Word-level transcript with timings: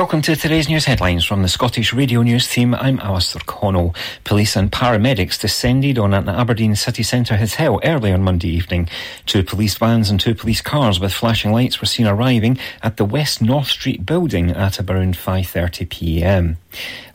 Welcome 0.00 0.22
to 0.22 0.34
today's 0.34 0.66
news 0.66 0.86
headlines 0.86 1.26
from 1.26 1.42
the 1.42 1.48
Scottish 1.48 1.92
Radio 1.92 2.22
News 2.22 2.48
team. 2.48 2.74
I'm 2.74 2.98
Alistair 3.00 3.42
Connell. 3.44 3.94
Police 4.24 4.56
and 4.56 4.72
paramedics 4.72 5.38
descended 5.38 5.98
on 5.98 6.14
an 6.14 6.26
Aberdeen 6.26 6.74
city 6.74 7.02
centre 7.02 7.36
hotel 7.36 7.78
early 7.84 8.10
on 8.10 8.22
Monday 8.22 8.48
evening. 8.48 8.88
Two 9.26 9.42
police 9.42 9.76
vans 9.76 10.08
and 10.08 10.18
two 10.18 10.34
police 10.34 10.62
cars 10.62 10.98
with 10.98 11.12
flashing 11.12 11.52
lights 11.52 11.82
were 11.82 11.86
seen 11.86 12.06
arriving 12.06 12.58
at 12.82 12.96
the 12.96 13.04
West 13.04 13.42
North 13.42 13.66
Street 13.66 14.06
building 14.06 14.50
at 14.52 14.80
around 14.80 15.18
5.30pm. 15.18 16.56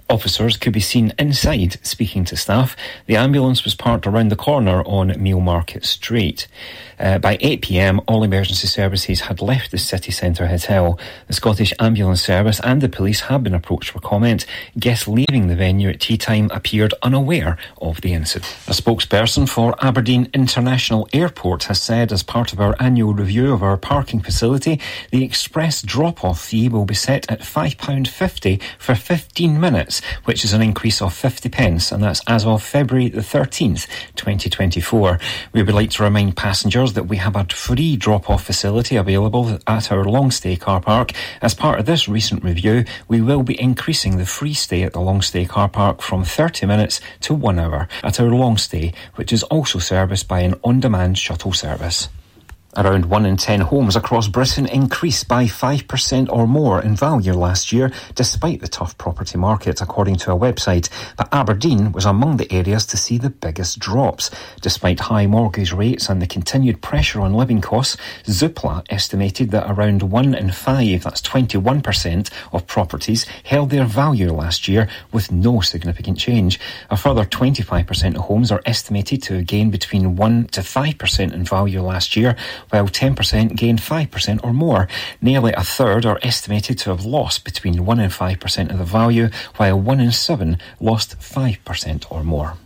Officers 0.07 0.55
could 0.57 0.73
be 0.73 0.79
seen 0.79 1.13
inside 1.17 1.77
speaking 1.85 2.25
to 2.25 2.37
staff. 2.37 2.75
The 3.07 3.15
ambulance 3.15 3.63
was 3.63 3.73
parked 3.73 4.05
around 4.05 4.29
the 4.29 4.35
corner 4.35 4.83
on 4.83 5.09
Mealmarket 5.09 5.83
Street. 5.83 6.47
Uh, 6.99 7.17
by 7.17 7.37
8 7.41 7.61
pm, 7.61 8.01
all 8.07 8.23
emergency 8.23 8.67
services 8.67 9.21
had 9.21 9.41
left 9.41 9.71
the 9.71 9.77
city 9.77 10.11
centre 10.11 10.47
hotel. 10.47 10.99
The 11.27 11.33
Scottish 11.33 11.73
Ambulance 11.79 12.21
Service 12.21 12.61
and 12.63 12.81
the 12.81 12.89
police 12.89 13.21
have 13.21 13.43
been 13.43 13.53
approached 13.53 13.89
for 13.89 13.99
comment. 13.99 14.45
Guests 14.79 15.07
leaving 15.07 15.47
the 15.47 15.55
venue 15.55 15.89
at 15.89 16.01
tea 16.01 16.17
time 16.17 16.49
appeared 16.53 16.93
unaware 17.01 17.57
of 17.81 18.01
the 18.01 18.13
incident. 18.13 18.55
A 18.67 18.71
spokesperson 18.71 19.49
for 19.49 19.75
Aberdeen 19.83 20.29
International 20.33 21.09
Airport 21.13 21.63
has 21.65 21.81
said, 21.81 22.11
as 22.11 22.23
part 22.23 22.53
of 22.53 22.59
our 22.59 22.75
annual 22.79 23.13
review 23.13 23.53
of 23.53 23.63
our 23.63 23.77
parking 23.77 24.21
facility, 24.21 24.79
the 25.11 25.23
express 25.23 25.81
drop 25.81 26.23
off 26.23 26.41
fee 26.41 26.69
will 26.69 26.85
be 26.85 26.93
set 26.93 27.29
at 27.29 27.41
£5.50 27.41 28.61
for 28.77 28.95
15 28.95 29.59
minutes, 29.59 29.94
which 30.25 30.43
is 30.43 30.53
an 30.53 30.61
increase 30.61 31.01
of 31.01 31.13
50 31.13 31.49
pence, 31.49 31.91
and 31.91 32.03
that's 32.03 32.21
as 32.27 32.45
of 32.45 32.63
February 32.63 33.09
the 33.09 33.21
13th, 33.21 33.87
2024. 34.15 35.19
We 35.53 35.63
would 35.63 35.75
like 35.75 35.91
to 35.91 36.03
remind 36.03 36.35
passengers 36.35 36.93
that 36.93 37.07
we 37.07 37.17
have 37.17 37.35
a 37.35 37.45
free 37.45 37.95
drop-off 37.95 38.43
facility 38.43 38.95
available 38.95 39.59
at 39.67 39.91
our 39.91 40.03
long 40.05 40.31
stay 40.31 40.55
car 40.55 40.81
park. 40.81 41.11
As 41.41 41.53
part 41.53 41.79
of 41.79 41.85
this 41.85 42.07
recent 42.07 42.43
review, 42.43 42.85
we 43.07 43.21
will 43.21 43.43
be 43.43 43.59
increasing 43.59 44.17
the 44.17 44.25
free 44.25 44.53
stay 44.53 44.83
at 44.83 44.93
the 44.93 45.01
long 45.01 45.21
stay 45.21 45.45
car 45.45 45.69
park 45.69 46.01
from 46.01 46.23
30 46.23 46.65
minutes 46.65 47.01
to 47.21 47.33
one 47.33 47.59
hour 47.59 47.87
at 48.03 48.19
our 48.19 48.29
long 48.29 48.57
stay, 48.57 48.93
which 49.15 49.31
is 49.31 49.43
also 49.43 49.79
serviced 49.79 50.27
by 50.27 50.39
an 50.41 50.55
on-demand 50.63 51.17
shuttle 51.17 51.53
service. 51.53 52.09
Around 52.77 53.05
1 53.05 53.25
in 53.25 53.37
10 53.37 53.61
homes 53.61 53.95
across 53.95 54.27
Britain 54.27 54.65
increased 54.65 55.29
by 55.29 55.45
5% 55.45 56.29
or 56.29 56.45
more 56.45 56.81
in 56.81 56.93
value 56.95 57.33
last 57.33 57.71
year, 57.71 57.89
despite 58.15 58.59
the 58.59 58.67
tough 58.67 58.97
property 58.97 59.37
market, 59.37 59.79
according 59.79 60.17
to 60.17 60.31
a 60.33 60.37
website. 60.37 60.89
But 61.15 61.29
Aberdeen 61.31 61.93
was 61.93 62.03
among 62.03 62.35
the 62.35 62.51
areas 62.51 62.85
to 62.87 62.97
see 62.97 63.17
the 63.17 63.29
biggest 63.29 63.79
drops. 63.79 64.29
Despite 64.61 64.99
high 64.99 65.25
mortgage 65.25 65.71
rates 65.71 66.09
and 66.09 66.21
the 66.21 66.27
continued 66.27 66.81
pressure 66.81 67.21
on 67.21 67.33
living 67.33 67.61
costs, 67.61 67.95
Zoopla 68.25 68.85
estimated 68.89 69.51
that 69.51 69.71
around 69.71 70.03
1 70.03 70.35
in 70.35 70.51
5, 70.51 71.03
that's 71.03 71.21
21%, 71.21 72.29
of 72.51 72.67
properties 72.67 73.25
held 73.43 73.69
their 73.69 73.85
value 73.85 74.33
last 74.33 74.67
year 74.67 74.89
with 75.13 75.31
no 75.31 75.61
significant 75.61 76.17
change. 76.17 76.59
A 76.89 76.97
further 76.97 77.23
25% 77.23 78.15
of 78.15 78.21
homes 78.23 78.51
are 78.51 78.61
estimated 78.65 79.23
to 79.23 79.35
have 79.35 79.47
gained 79.47 79.71
between 79.71 80.17
1 80.17 80.47
to 80.47 80.61
5% 80.61 81.33
in 81.33 81.43
value 81.45 81.81
last 81.81 82.17
year 82.17 82.35
while 82.69 82.87
10% 82.87 83.55
gained 83.55 83.79
5% 83.79 84.43
or 84.43 84.53
more. 84.53 84.87
Nearly 85.21 85.53
a 85.53 85.63
third 85.63 86.05
are 86.05 86.19
estimated 86.21 86.77
to 86.79 86.89
have 86.89 87.05
lost 87.05 87.43
between 87.43 87.85
1 87.85 87.99
and 87.99 88.11
5% 88.11 88.71
of 88.71 88.77
the 88.77 88.83
value, 88.83 89.29
while 89.57 89.79
1 89.79 89.99
in 89.99 90.11
7 90.11 90.57
lost 90.79 91.19
5% 91.19 92.11
or 92.11 92.23
more. 92.23 92.57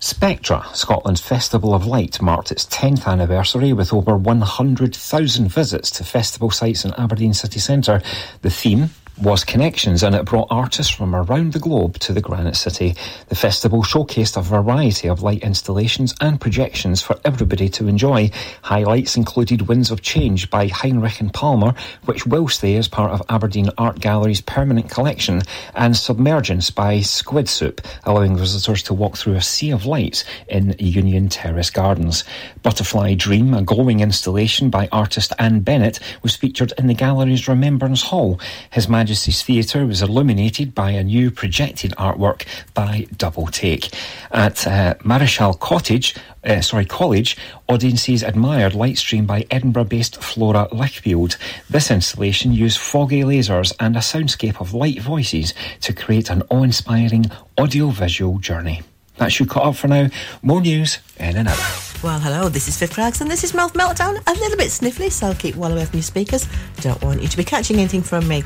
Spectra, 0.00 0.64
Scotland's 0.74 1.20
Festival 1.20 1.74
of 1.74 1.84
Light, 1.84 2.22
marked 2.22 2.52
its 2.52 2.66
10th 2.66 3.08
anniversary 3.08 3.72
with 3.72 3.92
over 3.92 4.16
100,000 4.16 5.48
visits 5.48 5.90
to 5.90 6.04
festival 6.04 6.52
sites 6.52 6.84
in 6.84 6.94
Aberdeen 6.94 7.34
city 7.34 7.58
centre. 7.58 8.00
The 8.42 8.50
theme, 8.50 8.90
was 9.20 9.44
Connections 9.44 10.02
and 10.02 10.14
it 10.14 10.24
brought 10.24 10.46
artists 10.50 10.94
from 10.94 11.14
around 11.14 11.52
the 11.52 11.58
globe 11.58 11.98
to 11.98 12.12
the 12.12 12.20
Granite 12.20 12.56
City. 12.56 12.94
The 13.28 13.34
festival 13.34 13.82
showcased 13.82 14.36
a 14.36 14.42
variety 14.42 15.08
of 15.08 15.22
light 15.22 15.42
installations 15.42 16.14
and 16.20 16.40
projections 16.40 17.02
for 17.02 17.18
everybody 17.24 17.68
to 17.70 17.88
enjoy. 17.88 18.30
Highlights 18.62 19.16
included 19.16 19.68
Winds 19.68 19.90
of 19.90 20.02
Change 20.02 20.50
by 20.50 20.68
Heinrich 20.68 21.20
and 21.20 21.32
Palmer, 21.32 21.74
which 22.04 22.26
will 22.26 22.48
stay 22.48 22.76
as 22.76 22.86
part 22.86 23.10
of 23.10 23.22
Aberdeen 23.28 23.70
Art 23.76 24.00
Gallery's 24.00 24.40
permanent 24.40 24.88
collection, 24.90 25.42
and 25.74 25.96
Submergence 25.96 26.70
by 26.70 27.00
Squid 27.00 27.48
Soup, 27.48 27.80
allowing 28.04 28.36
visitors 28.36 28.82
to 28.84 28.94
walk 28.94 29.16
through 29.16 29.34
a 29.34 29.42
sea 29.42 29.70
of 29.70 29.84
lights 29.84 30.24
in 30.48 30.76
Union 30.78 31.28
Terrace 31.28 31.70
Gardens. 31.70 32.24
Butterfly 32.62 33.14
Dream, 33.14 33.54
a 33.54 33.62
glowing 33.62 34.00
installation 34.00 34.70
by 34.70 34.88
artist 34.92 35.32
Anne 35.38 35.60
Bennett, 35.60 35.98
was 36.22 36.36
featured 36.36 36.72
in 36.78 36.86
the 36.86 36.94
gallery's 36.94 37.48
Remembrance 37.48 38.02
Hall. 38.02 38.38
His 38.70 38.88
Majesty's 39.08 39.42
Theatre 39.42 39.86
was 39.86 40.02
illuminated 40.02 40.74
by 40.74 40.90
a 40.90 41.02
new 41.02 41.30
projected 41.30 41.92
artwork 41.92 42.44
by 42.74 43.06
Double 43.16 43.46
Take. 43.46 43.88
At 44.30 44.66
uh, 44.66 44.96
Marischal 45.02 45.54
Cottage, 45.54 46.14
uh, 46.44 46.60
sorry, 46.60 46.84
College, 46.84 47.34
audiences 47.70 48.22
admired 48.22 48.74
Lightstream 48.74 49.26
by 49.26 49.46
Edinburgh-based 49.50 50.22
Flora 50.22 50.68
Lichfield. 50.72 51.38
This 51.70 51.90
installation 51.90 52.52
used 52.52 52.78
foggy 52.78 53.22
lasers 53.22 53.72
and 53.80 53.96
a 53.96 54.00
soundscape 54.00 54.60
of 54.60 54.74
light 54.74 55.00
voices 55.00 55.54
to 55.80 55.94
create 55.94 56.28
an 56.28 56.42
awe-inspiring 56.50 57.30
audio-visual 57.56 58.40
journey. 58.40 58.82
That 59.16 59.32
should 59.32 59.48
cut 59.48 59.64
up 59.64 59.76
for 59.76 59.88
now. 59.88 60.10
More 60.42 60.60
news 60.60 60.98
in 61.18 61.34
an 61.34 61.48
hour. 61.48 61.87
Well, 62.00 62.20
hello, 62.20 62.48
this 62.48 62.68
is 62.68 62.76
Viv 62.76 62.92
Craggs 62.92 63.20
and 63.20 63.28
this 63.28 63.42
is 63.42 63.54
Mouth 63.54 63.72
Meltdown. 63.72 64.22
A 64.28 64.32
little 64.34 64.56
bit 64.56 64.68
sniffly, 64.68 65.10
so 65.10 65.26
I'll 65.26 65.34
keep 65.34 65.56
well 65.56 65.72
away 65.72 65.84
from 65.84 65.96
your 65.96 66.04
speakers. 66.04 66.46
Don't 66.76 67.02
want 67.02 67.20
you 67.20 67.26
to 67.26 67.36
be 67.36 67.42
catching 67.42 67.78
anything 67.78 68.02
from 68.02 68.28
me. 68.28 68.44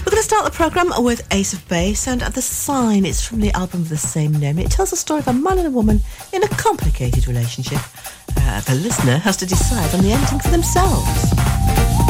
We're 0.00 0.10
going 0.10 0.18
to 0.18 0.22
start 0.22 0.44
the 0.44 0.50
programme 0.50 0.92
with 0.98 1.26
Ace 1.32 1.54
of 1.54 1.66
Base 1.68 2.06
and 2.06 2.20
The 2.20 2.42
Sign. 2.42 3.06
It's 3.06 3.26
from 3.26 3.40
the 3.40 3.50
album 3.52 3.80
of 3.80 3.88
the 3.88 3.96
same 3.96 4.32
name. 4.32 4.58
It 4.58 4.70
tells 4.70 4.90
the 4.90 4.96
story 4.96 5.20
of 5.20 5.28
a 5.28 5.32
man 5.32 5.56
and 5.56 5.68
a 5.68 5.70
woman 5.70 6.02
in 6.34 6.42
a 6.42 6.48
complicated 6.48 7.26
relationship. 7.26 7.80
Uh, 8.36 8.60
the 8.60 8.74
listener 8.74 9.16
has 9.16 9.38
to 9.38 9.46
decide 9.46 9.94
on 9.94 10.02
the 10.02 10.12
ending 10.12 10.40
for 10.40 10.50
themselves. 10.50 12.01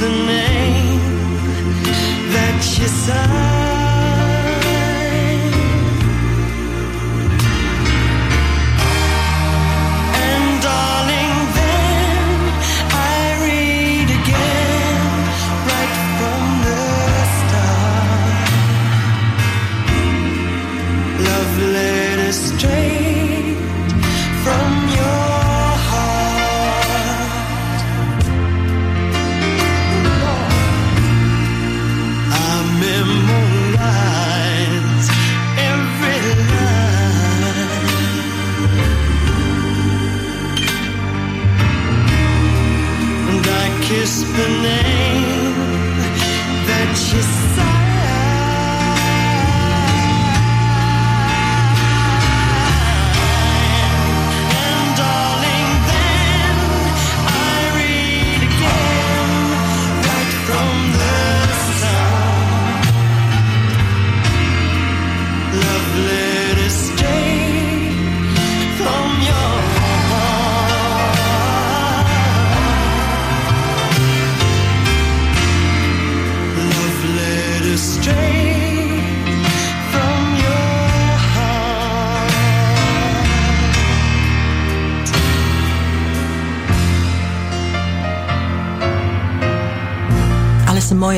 the 0.00 0.08
name 0.08 0.43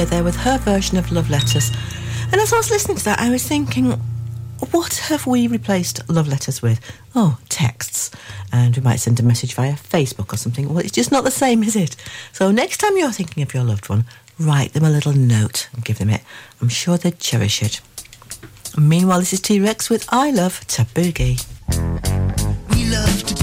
there 0.06 0.24
with 0.24 0.36
her 0.36 0.58
version 0.58 0.98
of 0.98 1.10
Love 1.12 1.30
Letters. 1.30 1.70
And 2.32 2.40
as 2.40 2.52
I 2.52 2.56
was 2.56 2.70
listening 2.70 2.96
to 2.98 3.04
that, 3.04 3.20
I 3.20 3.30
was 3.30 3.46
thinking, 3.46 3.92
what 4.70 4.94
have 4.94 5.26
we 5.26 5.46
replaced 5.46 6.08
love 6.08 6.28
letters 6.28 6.62
with? 6.62 6.80
Oh, 7.14 7.38
texts. 7.48 8.10
And 8.52 8.76
we 8.76 8.82
might 8.82 9.00
send 9.00 9.20
a 9.20 9.22
message 9.22 9.54
via 9.54 9.74
Facebook 9.74 10.32
or 10.32 10.36
something. 10.36 10.68
Well, 10.68 10.78
it's 10.78 10.92
just 10.92 11.12
not 11.12 11.24
the 11.24 11.30
same, 11.30 11.62
is 11.62 11.76
it? 11.76 11.96
So 12.32 12.50
next 12.50 12.78
time 12.78 12.96
you're 12.96 13.12
thinking 13.12 13.42
of 13.42 13.52
your 13.52 13.64
loved 13.64 13.88
one, 13.88 14.04
write 14.38 14.72
them 14.72 14.84
a 14.84 14.90
little 14.90 15.12
note 15.12 15.68
and 15.72 15.84
give 15.84 15.98
them 15.98 16.10
it. 16.10 16.22
I'm 16.60 16.68
sure 16.68 16.96
they'd 16.96 17.18
cherish 17.18 17.62
it. 17.62 17.80
meanwhile, 18.78 19.20
this 19.20 19.32
is 19.32 19.40
T 19.40 19.60
Rex 19.60 19.90
with 19.90 20.06
I 20.10 20.30
Love 20.30 20.60
to 20.68 20.82
Boogie. 20.82 21.44
We 22.70 22.90
love 22.90 23.22
to 23.24 23.35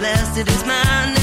the 0.00 0.06
earth 0.06 0.10
blasted 0.10 0.48
his 0.48 1.19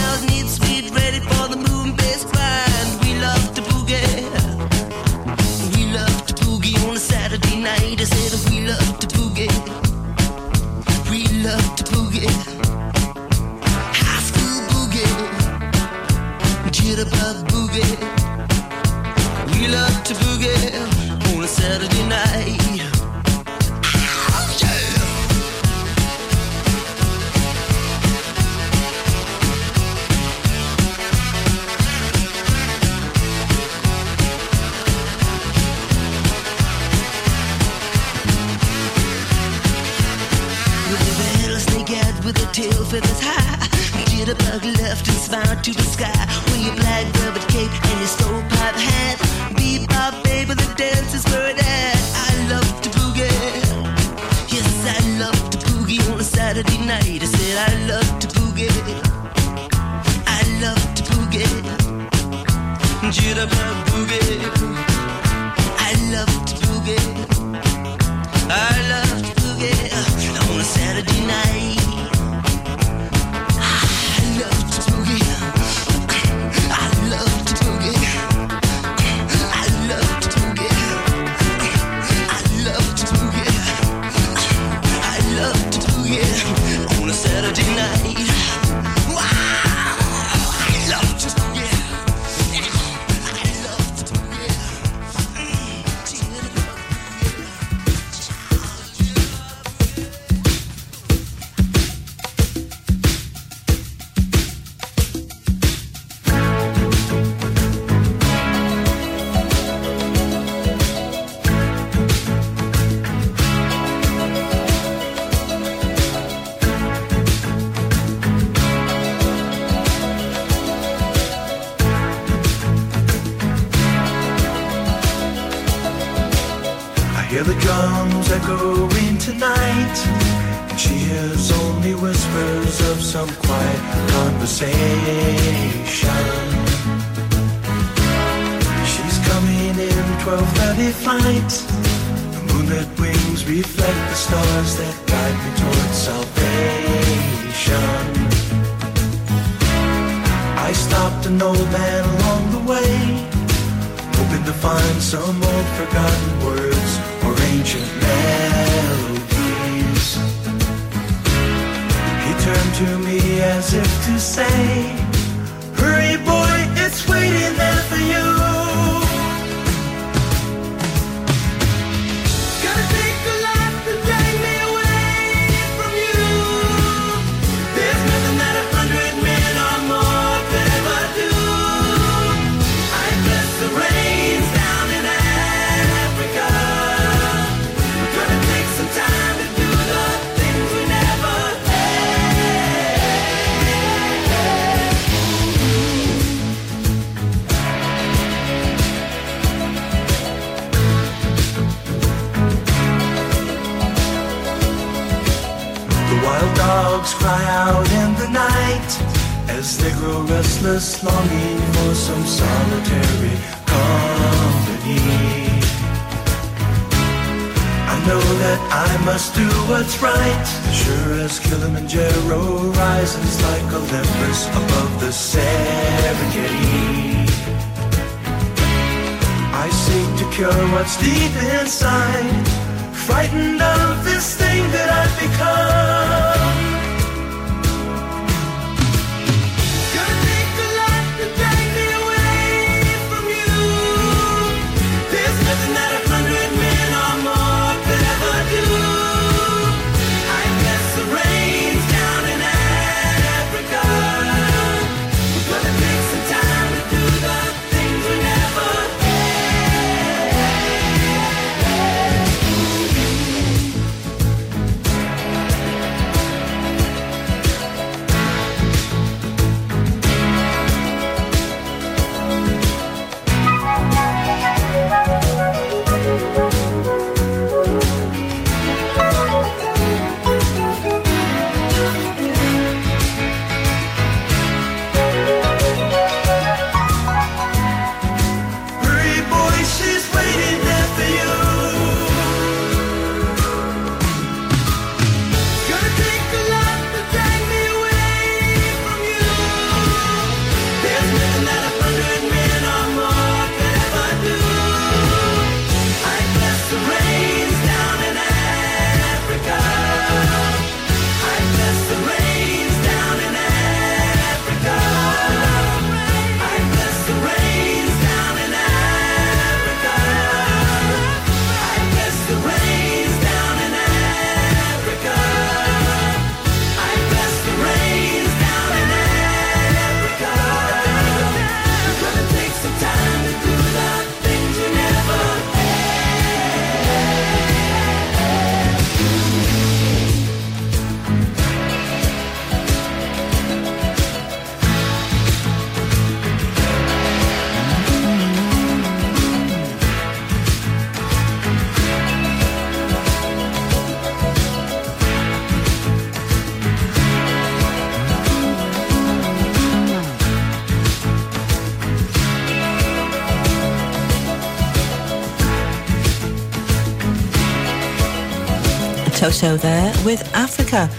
Toto 369.38 369.58
there 369.58 369.94
with 370.04 370.34
Africa. 370.34 370.90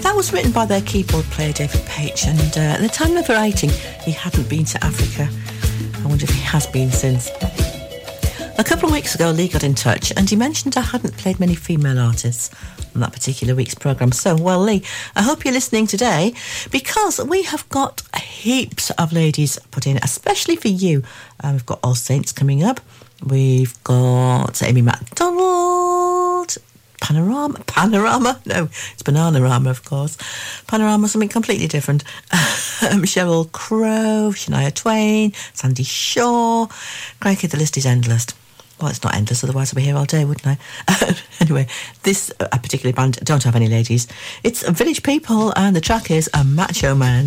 That 0.00 0.16
was 0.16 0.32
written 0.32 0.50
by 0.50 0.64
their 0.64 0.80
keyboard 0.80 1.26
player 1.26 1.52
David 1.52 1.82
Paich, 1.82 2.26
and 2.26 2.56
uh, 2.56 2.76
at 2.76 2.80
the 2.80 2.88
time 2.88 3.18
of 3.18 3.28
writing, 3.28 3.68
he 4.02 4.12
hadn't 4.12 4.48
been 4.48 4.64
to 4.64 4.82
Africa. 4.82 5.28
I 6.02 6.06
wonder 6.06 6.24
if 6.24 6.30
he 6.30 6.40
has 6.40 6.66
been 6.66 6.90
since. 6.90 7.28
A 8.56 8.64
couple 8.64 8.86
of 8.86 8.92
weeks 8.92 9.14
ago, 9.14 9.30
Lee 9.30 9.46
got 9.48 9.62
in 9.62 9.74
touch 9.74 10.10
and 10.16 10.30
he 10.30 10.36
mentioned 10.36 10.78
I 10.78 10.80
hadn't 10.80 11.18
played 11.18 11.38
many 11.38 11.54
female 11.54 11.98
artists 11.98 12.50
on 12.94 13.02
that 13.02 13.12
particular 13.12 13.54
week's 13.54 13.74
programme. 13.74 14.12
So, 14.12 14.36
well, 14.36 14.60
Lee, 14.60 14.82
I 15.14 15.20
hope 15.20 15.44
you're 15.44 15.52
listening 15.52 15.86
today 15.86 16.32
because 16.70 17.20
we 17.22 17.42
have 17.42 17.68
got 17.68 18.02
heaps 18.16 18.90
of 18.92 19.12
ladies 19.12 19.58
put 19.70 19.86
in, 19.86 19.98
especially 19.98 20.56
for 20.56 20.68
you. 20.68 21.02
Uh, 21.44 21.50
we've 21.52 21.66
got 21.66 21.80
All 21.82 21.94
Saints 21.94 22.32
coming 22.32 22.62
up. 22.62 22.80
We've 23.24 23.82
got 23.84 24.62
Amy 24.62 24.82
MacDonald, 24.82 25.61
Panorama, 27.02 27.58
Panorama? 27.66 28.40
No, 28.46 28.68
it's 28.92 29.02
Bananarama, 29.02 29.68
of 29.70 29.84
course. 29.84 30.16
Panorama, 30.68 31.08
something 31.08 31.28
completely 31.28 31.66
different. 31.66 32.04
um, 32.32 33.02
Sheryl 33.02 33.50
Crow, 33.50 34.30
Shania 34.32 34.72
Twain, 34.72 35.32
Sandie 35.52 35.82
Shaw. 35.82 36.68
Crikey, 37.18 37.48
the 37.48 37.56
list 37.56 37.76
is 37.76 37.86
endless. 37.86 38.28
Well, 38.80 38.90
it's 38.90 39.02
not 39.02 39.16
endless, 39.16 39.42
otherwise 39.42 39.72
I'd 39.72 39.76
be 39.76 39.82
here 39.82 39.96
all 39.96 40.04
day, 40.04 40.24
wouldn't 40.24 40.46
I? 40.46 41.16
anyway, 41.40 41.66
this 42.04 42.32
uh, 42.38 42.46
particular 42.58 42.92
band 42.92 43.16
don't 43.24 43.42
have 43.42 43.56
any 43.56 43.66
ladies. 43.66 44.06
It's 44.44 44.62
Village 44.68 45.02
People, 45.02 45.52
and 45.56 45.74
the 45.74 45.80
track 45.80 46.08
is 46.08 46.30
A 46.34 46.44
Macho 46.44 46.94
Man. 46.94 47.26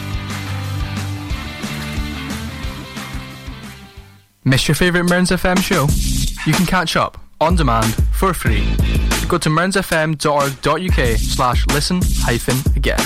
Miss 4.51 4.67
your 4.67 4.75
favourite 4.75 5.09
Mearns 5.09 5.29
FM 5.29 5.57
show? 5.59 5.87
You 6.45 6.51
can 6.51 6.65
catch 6.65 6.97
up 6.97 7.17
on 7.39 7.55
demand 7.55 7.95
for 8.11 8.33
free. 8.33 8.65
Go 9.29 9.37
to 9.37 9.47
mearnsfm.org.uk 9.47 11.17
slash 11.17 11.65
listen 11.67 12.01
hyphen 12.17 12.57
again. 12.75 12.99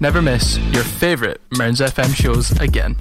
Never 0.00 0.20
miss 0.20 0.58
your 0.72 0.82
favourite 0.82 1.38
Mearns 1.56 1.78
FM 1.78 2.12
shows 2.12 2.50
again. 2.58 2.96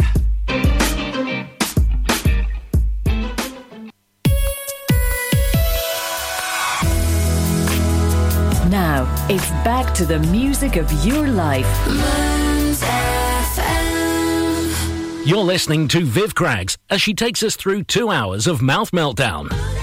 Now, 8.69 9.07
it's 9.27 9.49
back 9.65 9.95
to 9.95 10.05
the 10.05 10.19
music 10.19 10.75
of 10.75 10.91
your 11.03 11.27
life. 11.27 12.57
You're 15.28 15.44
listening 15.44 15.90
to 15.90 16.06
Viv 16.06 16.36
Craggs 16.36 16.78
as 16.90 17.02
she 17.02 17.13
takes 17.13 17.44
us 17.44 17.58
through 17.58 17.84
two 17.84 18.10
hours 18.10 18.48
of 18.48 18.62
mouth 18.62 18.92
meltdown. 18.92 19.77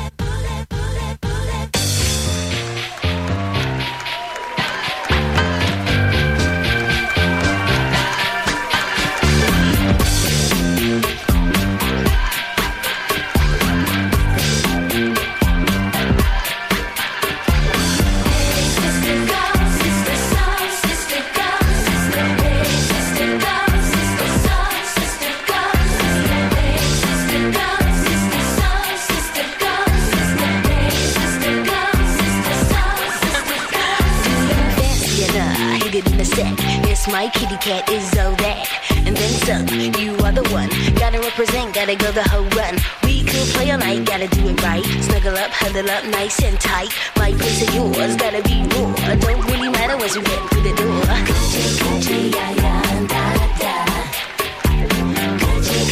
Cat 37.64 37.88
is 37.88 38.04
all 38.20 38.36
that. 38.44 38.68
And 39.08 39.16
then 39.16 39.32
some. 39.48 39.64
You 39.96 40.12
are 40.20 40.32
the 40.32 40.44
one. 40.52 40.68
Gotta 41.00 41.18
represent, 41.18 41.74
gotta 41.74 41.96
go 41.96 42.12
the 42.12 42.22
whole 42.28 42.44
run. 42.52 42.76
We 43.04 43.24
could 43.24 43.48
play 43.56 43.70
all 43.70 43.78
night, 43.78 44.04
gotta 44.04 44.28
do 44.28 44.48
it 44.48 44.62
right. 44.62 44.84
Snuggle 45.00 45.36
up, 45.36 45.50
huddle 45.50 45.88
up, 45.88 46.04
nice 46.04 46.42
and 46.42 46.60
tight. 46.60 46.90
My 47.16 47.32
place 47.32 47.64
or 47.64 47.72
yours, 47.72 48.16
gotta 48.16 48.42
be 48.42 48.60
raw. 48.76 48.92
Don't 49.16 49.42
really 49.48 49.70
matter 49.70 49.96
once 49.96 50.14
you 50.14 50.22
get 50.22 50.40
through 50.50 50.64
the 50.68 50.74
door. 50.76 51.04
Coochie, 51.28 51.72
coochie, 51.80 52.34
yeah, 52.36 52.50
yeah, 52.62 53.06
da, 53.12 53.24
da. 53.62 53.74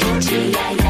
Coochie, 0.02 0.52
yeah, 0.52 0.70
yeah, 0.70 0.70
yeah. 0.72 0.81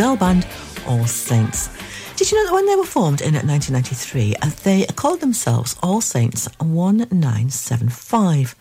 girl 0.00 0.16
band 0.16 0.46
All 0.86 1.04
Saints. 1.04 1.68
Did 2.16 2.32
you 2.32 2.38
know 2.38 2.46
that 2.46 2.54
when 2.54 2.64
they 2.64 2.74
were 2.74 2.86
formed 2.86 3.20
in 3.20 3.34
1993, 3.34 4.34
uh, 4.40 4.48
they 4.64 4.86
called 4.96 5.20
themselves 5.20 5.76
All 5.82 6.00
Saints 6.00 6.48
1975? 6.58 8.56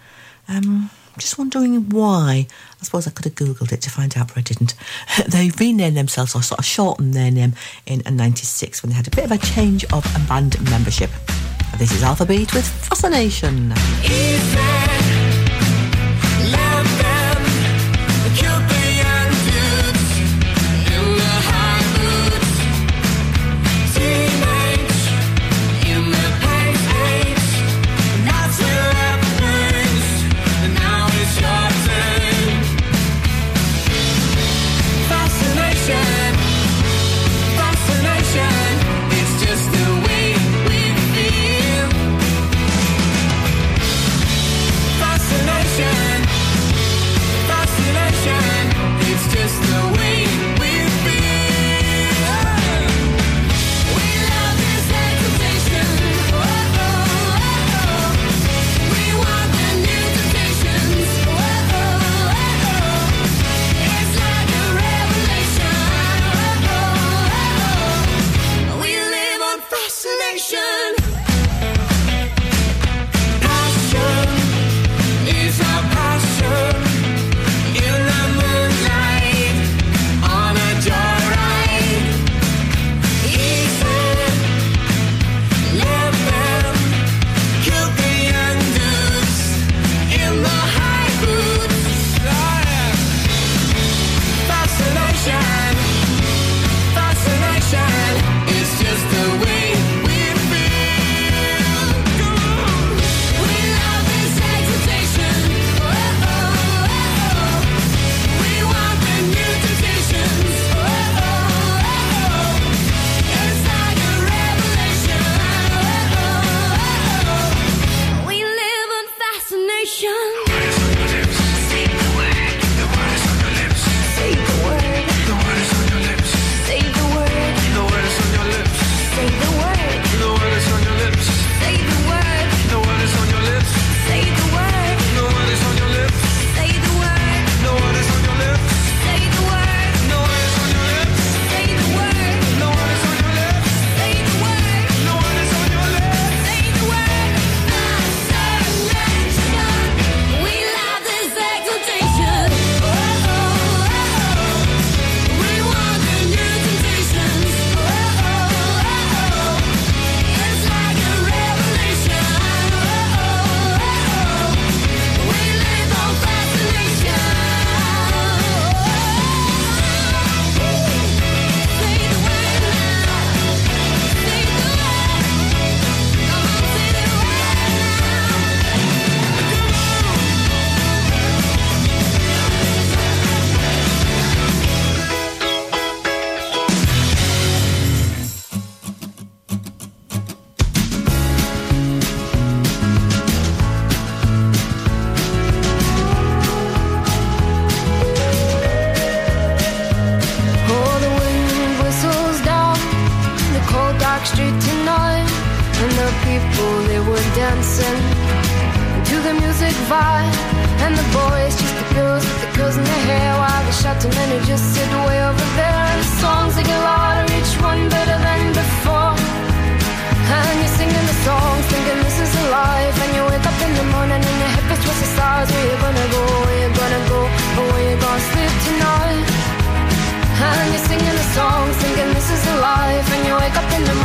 Um, 0.49 0.89
just 1.17 1.37
wondering 1.37 1.87
why. 1.91 2.45
I 2.81 2.83
suppose 2.83 3.07
I 3.07 3.11
could 3.11 3.23
have 3.23 3.35
Googled 3.35 3.71
it 3.71 3.79
to 3.83 3.89
find 3.89 4.17
out, 4.17 4.27
but 4.27 4.39
I 4.39 4.41
didn't. 4.41 4.75
They 5.29 5.49
renamed 5.57 5.95
themselves 5.95 6.35
or 6.35 6.43
sort 6.43 6.59
of 6.59 6.65
shortened 6.65 7.13
their 7.13 7.31
name 7.31 7.53
in 7.85 8.01
96 8.05 8.83
when 8.83 8.89
they 8.89 8.97
had 8.97 9.07
a 9.07 9.11
bit 9.11 9.23
of 9.23 9.31
a 9.31 9.37
change 9.37 9.85
of 9.93 10.03
band 10.27 10.59
membership. 10.69 11.09
This 11.77 11.93
is 11.93 12.03
Alphabeat 12.03 12.53
with 12.53 12.67
Fascination. 12.67 13.73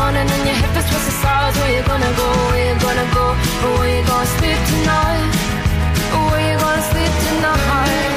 Morning 0.05 0.29
and 0.37 0.45
your 0.49 0.59
hip 0.61 0.75
is 0.81 0.85
twist 0.91 1.07
the 1.09 1.15
stars. 1.21 1.55
Where 1.61 1.73
you 1.77 1.83
gonna 1.91 2.13
go? 2.21 2.29
Where 2.51 2.65
you 2.69 2.77
gonna 2.87 3.09
go? 3.19 3.27
Where 3.77 3.91
you 3.95 4.03
gonna 4.11 4.37
sleep 4.37 4.61
tonight? 4.73 5.33
Where 6.29 6.45
you 6.49 6.57
gonna 6.65 6.91
sleep 6.93 7.13
tonight? 7.27 8.13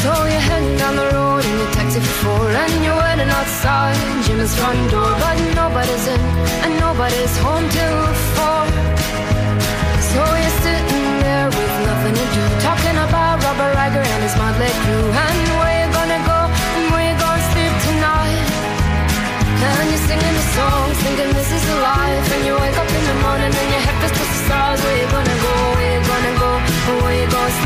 So 0.00 0.10
you're 0.30 0.46
heading 0.50 0.76
down 0.82 0.94
the 1.02 1.08
road 1.16 1.42
in 1.48 1.54
your 1.62 1.70
taxi 1.76 1.98
for 2.06 2.14
four 2.22 2.44
And 2.62 2.74
you're 2.84 3.00
waiting 3.04 3.32
outside 3.38 3.98
Jim's 4.24 4.54
front 4.58 4.82
door 4.92 5.10
But 5.22 5.36
nobody's 5.60 6.06
in 6.14 6.22
and 6.64 6.72
nobody's 6.86 7.34
home 7.44 7.66
till 7.76 7.98
four 8.34 8.75
Robert 13.56 13.74
Riger 13.74 14.04
and 14.04 14.22
his 14.22 14.36
motley 14.36 14.68
crew. 14.84 15.08
And 15.16 15.48
where 15.56 15.76
you 15.80 15.88
gonna 15.88 16.20
go 16.28 16.40
and 16.76 16.92
where 16.92 17.08
you 17.08 17.16
gonna 17.16 17.40
sleep 17.52 17.72
tonight. 17.88 18.44
And 19.64 19.88
you're 19.88 20.04
singing 20.04 20.34
the 20.36 20.46
songs 20.52 20.96
thinking 21.00 21.32
this 21.32 21.50
is 21.56 21.64
the 21.64 21.76
life. 21.80 22.26
And 22.36 22.44
you 22.44 22.52
wake 22.52 22.76
up 22.76 22.90
in 22.98 23.04
the 23.08 23.16
morning 23.24 23.48
and 23.48 23.68
your 23.72 23.80
head 23.80 23.96
feels 24.00 24.12
to 24.12 24.24
the 24.28 24.38
stars. 24.44 24.78
Where 24.84 24.96
you 25.00 25.08
gonna 25.08 25.36
go, 25.40 25.54
where 25.72 25.92
you 25.96 26.00
gonna 26.04 26.38
go 26.38 26.66
where 27.02 27.16
you 27.20 27.26
gonna 27.30 27.50
sleep 27.50 27.65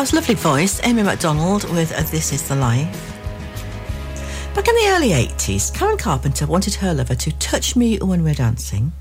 lovely 0.00 0.34
voice, 0.34 0.80
Amy 0.82 1.02
MacDonald 1.02 1.64
with 1.72 1.92
uh, 1.92 2.02
This 2.10 2.32
Is 2.32 2.48
the 2.48 2.56
Life. 2.56 2.90
Back 4.54 4.66
in 4.66 4.74
the 4.74 4.88
early 4.96 5.10
80s, 5.10 5.72
Karen 5.74 5.98
Carpenter 5.98 6.46
wanted 6.46 6.76
her 6.76 6.94
lover 6.94 7.14
to 7.16 7.38
touch 7.38 7.76
me 7.76 7.98
when 7.98 8.24
we're 8.24 8.32
dancing, 8.32 8.92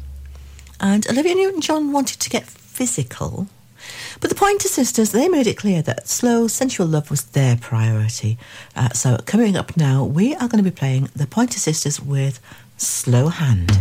and 0.81 1.07
Olivia 1.09 1.35
Newton 1.35 1.62
John 1.62 1.93
wanted 1.93 2.19
to 2.19 2.29
get 2.29 2.45
physical. 2.45 3.47
But 4.19 4.29
the 4.29 4.35
Pointer 4.35 4.67
Sisters, 4.67 5.13
they 5.13 5.29
made 5.29 5.47
it 5.47 5.55
clear 5.55 5.81
that 5.83 6.09
slow, 6.09 6.47
sensual 6.47 6.85
love 6.85 7.09
was 7.09 7.23
their 7.23 7.55
priority. 7.55 8.38
Uh, 8.75 8.89
so, 8.89 9.19
coming 9.25 9.55
up 9.55 9.77
now, 9.77 10.03
we 10.03 10.35
are 10.35 10.49
going 10.49 10.62
to 10.62 10.69
be 10.69 10.75
playing 10.75 11.07
the 11.15 11.27
Pointer 11.27 11.59
Sisters 11.59 12.01
with 12.01 12.41
Slow 12.75 13.29
Hand. 13.29 13.71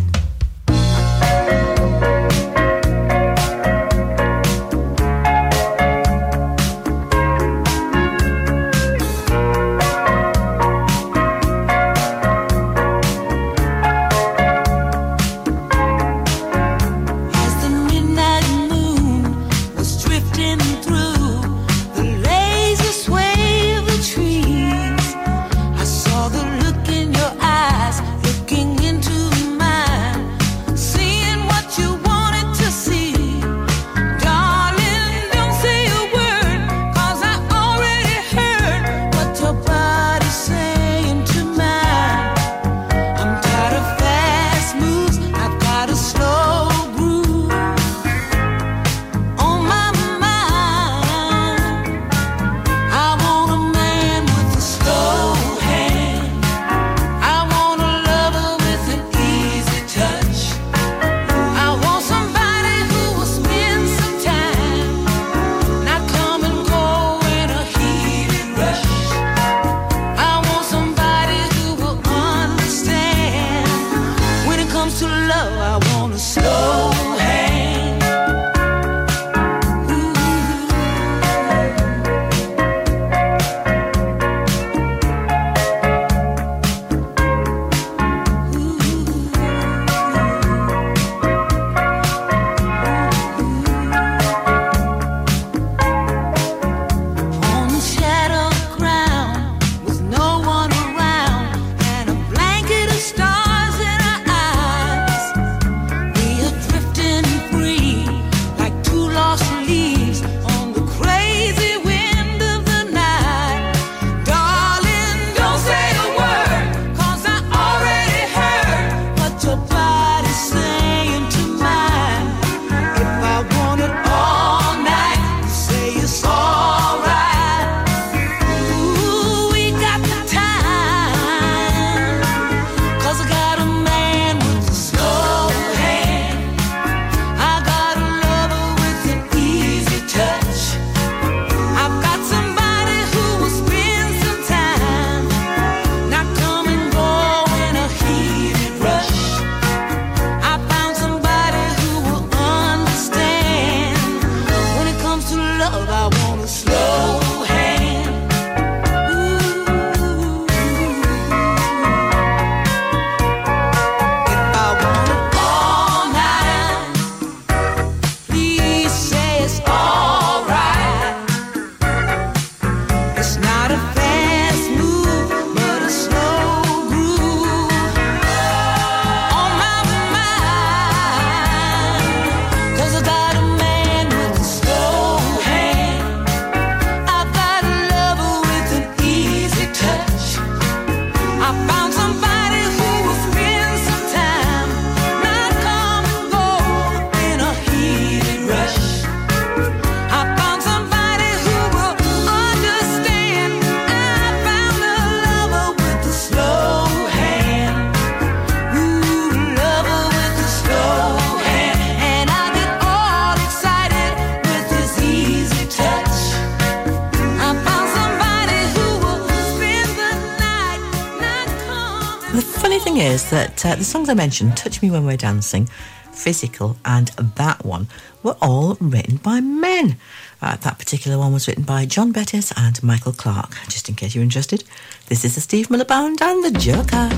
That 223.30 223.66
uh, 223.66 223.74
the 223.74 223.84
songs 223.84 224.08
I 224.08 224.14
mentioned, 224.14 224.56
Touch 224.56 224.80
Me 224.80 224.90
When 224.90 225.04
We're 225.04 225.16
Dancing, 225.16 225.68
Physical, 226.12 226.76
and 226.84 227.08
that 227.08 227.64
one, 227.64 227.88
were 228.22 228.36
all 228.40 228.76
written 228.80 229.16
by 229.16 229.40
men. 229.40 229.96
Uh, 230.40 230.56
that 230.56 230.78
particular 230.78 231.18
one 231.18 231.32
was 231.32 231.46
written 231.46 231.64
by 231.64 231.84
John 231.84 232.12
Bettis 232.12 232.52
and 232.56 232.82
Michael 232.82 233.12
Clark. 233.12 233.54
Just 233.68 233.88
in 233.88 233.94
case 233.96 234.14
you're 234.14 234.24
interested, 234.24 234.64
this 235.06 235.24
is 235.24 235.34
the 235.34 235.40
Steve 235.40 235.70
Miller 235.70 235.84
Band 235.84 236.22
and 236.22 236.44
the 236.44 236.58
Joker. 236.58 237.08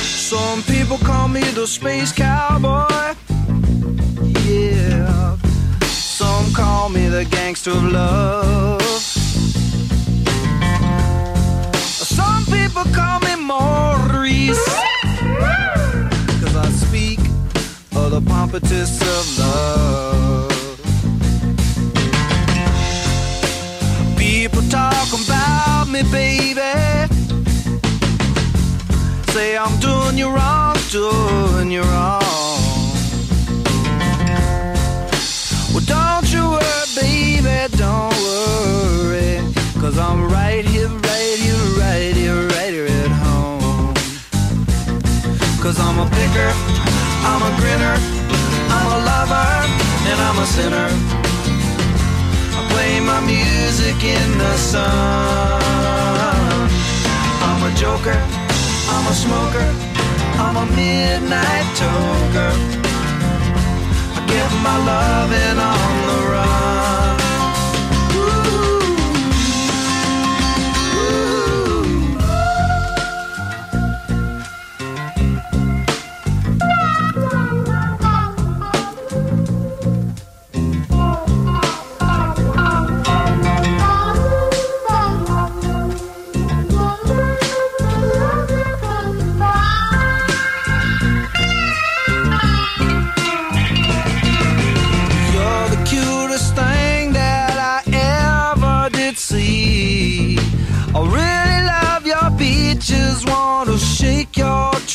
Some 0.00 0.62
people 0.64 0.98
call 0.98 1.28
me 1.28 1.40
the 1.40 1.66
space 1.66 2.12
cowboy. 2.12 3.14
Yeah. 4.44 5.36
Some 5.86 6.52
call 6.52 6.88
me 6.90 7.08
the 7.08 7.24
gangster 7.24 7.70
of 7.70 7.84
love. 7.84 8.55
Of 18.60 19.02
of 19.02 19.38
love. 19.38 20.52
People 24.16 24.62
talk 24.68 25.08
about 25.12 25.88
me, 25.88 26.02
baby 26.10 27.06
say 29.36 29.54
I'm 29.58 29.78
doing 29.80 30.16
you 30.16 30.28
wrong, 30.30 30.76
doing 30.90 31.70
you 31.70 31.82
wrong. 31.82 32.22
Well, 35.72 35.84
don't 35.94 36.26
you 36.34 36.42
worry, 36.54 36.86
baby, 36.96 37.58
don't 37.76 38.16
worry. 38.26 39.32
Cause 39.82 39.98
I'm 39.98 40.20
right 40.38 40.64
here, 40.64 40.88
right 40.88 41.36
here, 41.44 41.64
right 41.84 42.14
here, 42.22 42.42
right 42.54 42.72
here 42.76 42.88
at 43.04 43.12
home. 43.24 43.94
Cause 45.62 45.76
I'm 45.86 45.98
a 46.04 46.08
picker, 46.16 46.50
I'm 47.30 47.42
a 47.48 47.52
grinner, 47.60 47.96
I'm 50.28 50.38
a 50.38 50.46
sinner. 50.46 50.88
I 52.58 52.60
play 52.72 53.00
my 53.00 53.20
music 53.34 53.98
in 54.02 54.28
the 54.38 54.54
sun. 54.56 55.62
I'm 57.48 57.60
a 57.68 57.72
joker. 57.76 58.36
I'm 58.88 59.06
a 59.08 59.14
smoker, 59.14 59.66
I'm 60.38 60.56
a 60.56 60.66
midnight 60.76 61.66
toker. 61.74 62.52
I 64.14 64.20
get 64.26 64.50
my 64.62 64.76
loving 64.90 65.58
on 65.58 66.06
the 66.06 66.18
run. 66.30 66.65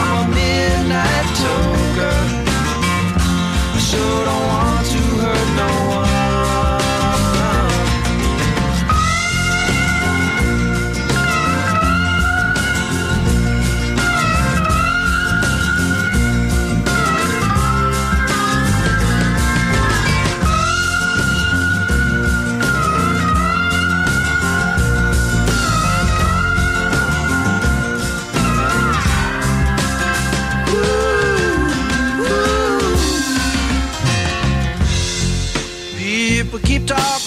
I'm 0.00 0.16
a 0.16 0.34
midnight 0.34 1.28
toker. 1.40 2.18
I 3.76 3.78
sure 3.88 4.24
don't 4.24 4.59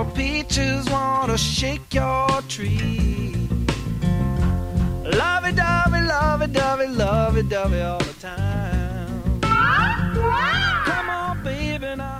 your 0.00 0.10
peaches, 0.12 0.88
wanna 0.88 1.36
shake 1.36 1.92
your 1.92 2.28
tree. 2.48 3.36
Love 5.04 5.44
it, 5.44 5.56
dovey, 5.56 6.00
love 6.00 6.42
it, 6.42 6.52
dovey, 6.52 6.86
love 6.86 7.36
it, 7.36 7.48
dovey 7.48 7.80
all 7.82 7.98
the 7.98 8.14
time. 8.14 9.40
Come 9.42 11.10
on, 11.10 11.44
baby, 11.44 11.96
now. 11.96 12.19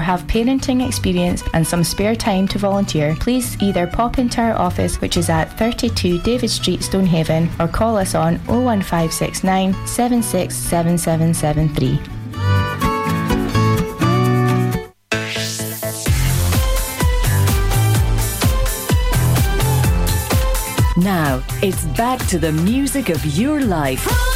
have 0.00 0.22
parenting 0.24 0.86
experience 0.86 1.42
and 1.54 1.66
some 1.66 1.82
spare 1.84 2.16
time 2.16 2.48
to 2.48 2.58
volunteer, 2.58 3.16
please 3.20 3.56
either 3.62 3.86
pop 3.86 4.18
into 4.18 4.40
our 4.40 4.54
office, 4.54 5.00
which 5.00 5.16
is 5.16 5.30
at 5.30 5.56
32 5.58 6.20
David 6.22 6.50
Street, 6.50 6.82
Stonehaven, 6.82 7.48
or 7.60 7.68
call 7.68 7.96
us 7.96 8.14
on 8.14 8.38
01569 8.46 9.74
767773. 9.86 12.00
Now, 20.96 21.42
it's 21.62 21.84
back 21.96 22.18
to 22.26 22.38
the 22.38 22.52
music 22.52 23.08
of 23.08 23.24
your 23.24 23.62
life. 23.62 24.29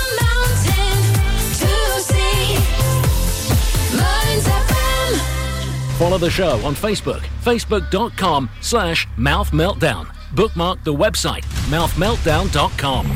Follow 5.99 6.19
the 6.19 6.31
show 6.31 6.59
on 6.65 6.75
Facebook, 6.75 7.21
facebook.com 7.43 8.51
slash 8.61 9.07
mouth 9.17 9.53
meltdown. 9.53 10.09
Bookmark 10.35 10.83
the 10.83 10.93
website, 10.93 11.45
mouthmeltdown.com. 11.71 13.07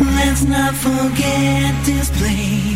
Let's 0.00 0.42
not 0.42 0.74
forget 0.74 1.84
this 1.84 2.10
place. 2.18 2.72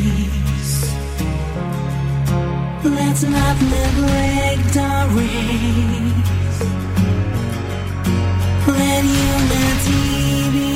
Let's 2.84 3.22
not 3.24 3.60
neglect 3.60 4.76
our 4.76 5.08
race. 5.08 6.60
Let 8.68 9.04
unity 9.04 10.50
become 10.52 10.75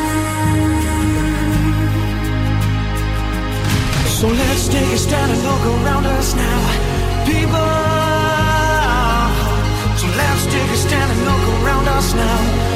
So 4.21 4.27
let's 4.27 4.67
take 4.67 4.85
a 4.93 4.97
stand 4.99 5.31
and 5.31 5.41
look 5.41 5.65
around 5.65 6.05
us 6.05 6.35
now, 6.35 6.59
people. 7.25 7.57
So 9.97 10.05
let's 10.15 10.45
take 10.45 10.69
a 10.69 10.77
stand 10.77 11.09
and 11.11 11.21
look 11.25 11.43
around 11.65 11.87
us 11.87 12.13
now, 12.13 12.70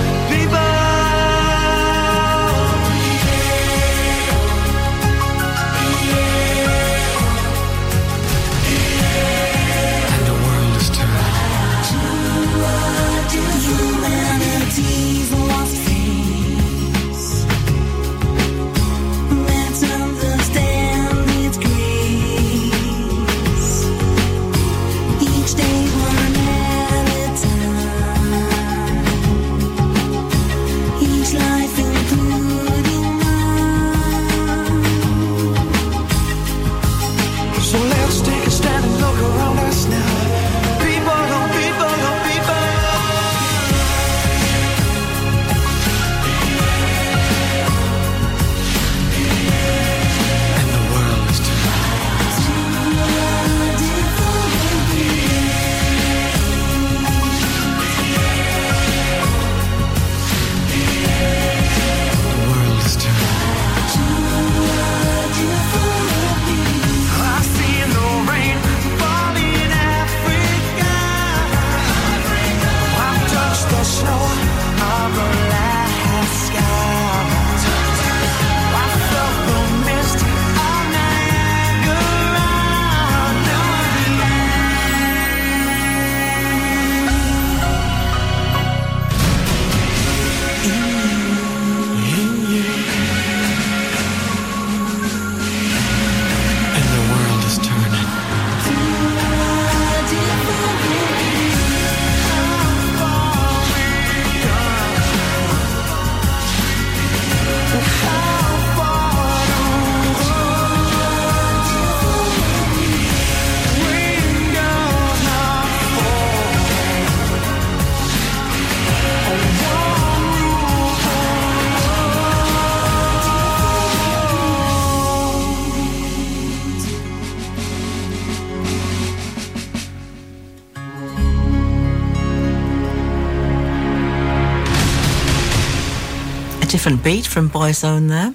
Beat 137.04 137.26
from 137.26 137.50
Boyzone 137.50 138.10
there. 138.10 138.34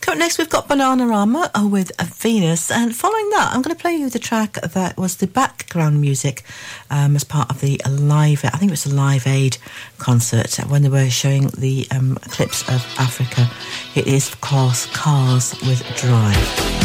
Coming 0.00 0.20
next, 0.20 0.38
we've 0.38 0.48
got 0.48 0.68
Bananarama 0.68 1.50
uh, 1.54 1.66
with 1.66 1.92
Venus, 2.00 2.70
and 2.70 2.94
following 2.94 3.30
that, 3.30 3.50
I'm 3.52 3.62
going 3.62 3.74
to 3.74 3.80
play 3.80 3.94
you 3.94 4.08
the 4.08 4.18
track 4.18 4.52
that 4.54 4.96
was 4.96 5.16
the 5.16 5.26
background 5.26 6.00
music 6.00 6.42
um, 6.90 7.16
as 7.16 7.24
part 7.24 7.50
of 7.50 7.60
the 7.60 7.80
Live. 7.88 8.44
I 8.44 8.50
think 8.50 8.70
it 8.70 8.72
was 8.72 8.86
a 8.86 8.94
Live 8.94 9.26
Aid 9.26 9.58
concert 9.98 10.56
when 10.68 10.82
they 10.82 10.88
were 10.88 11.10
showing 11.10 11.48
the 11.48 11.86
um, 11.90 12.16
clips 12.16 12.62
of 12.68 12.84
Africa. 12.98 13.50
It 13.94 14.06
is, 14.06 14.28
of 14.28 14.40
course, 14.40 14.86
Cars 14.86 15.54
with 15.62 15.82
Drive. 15.96 16.79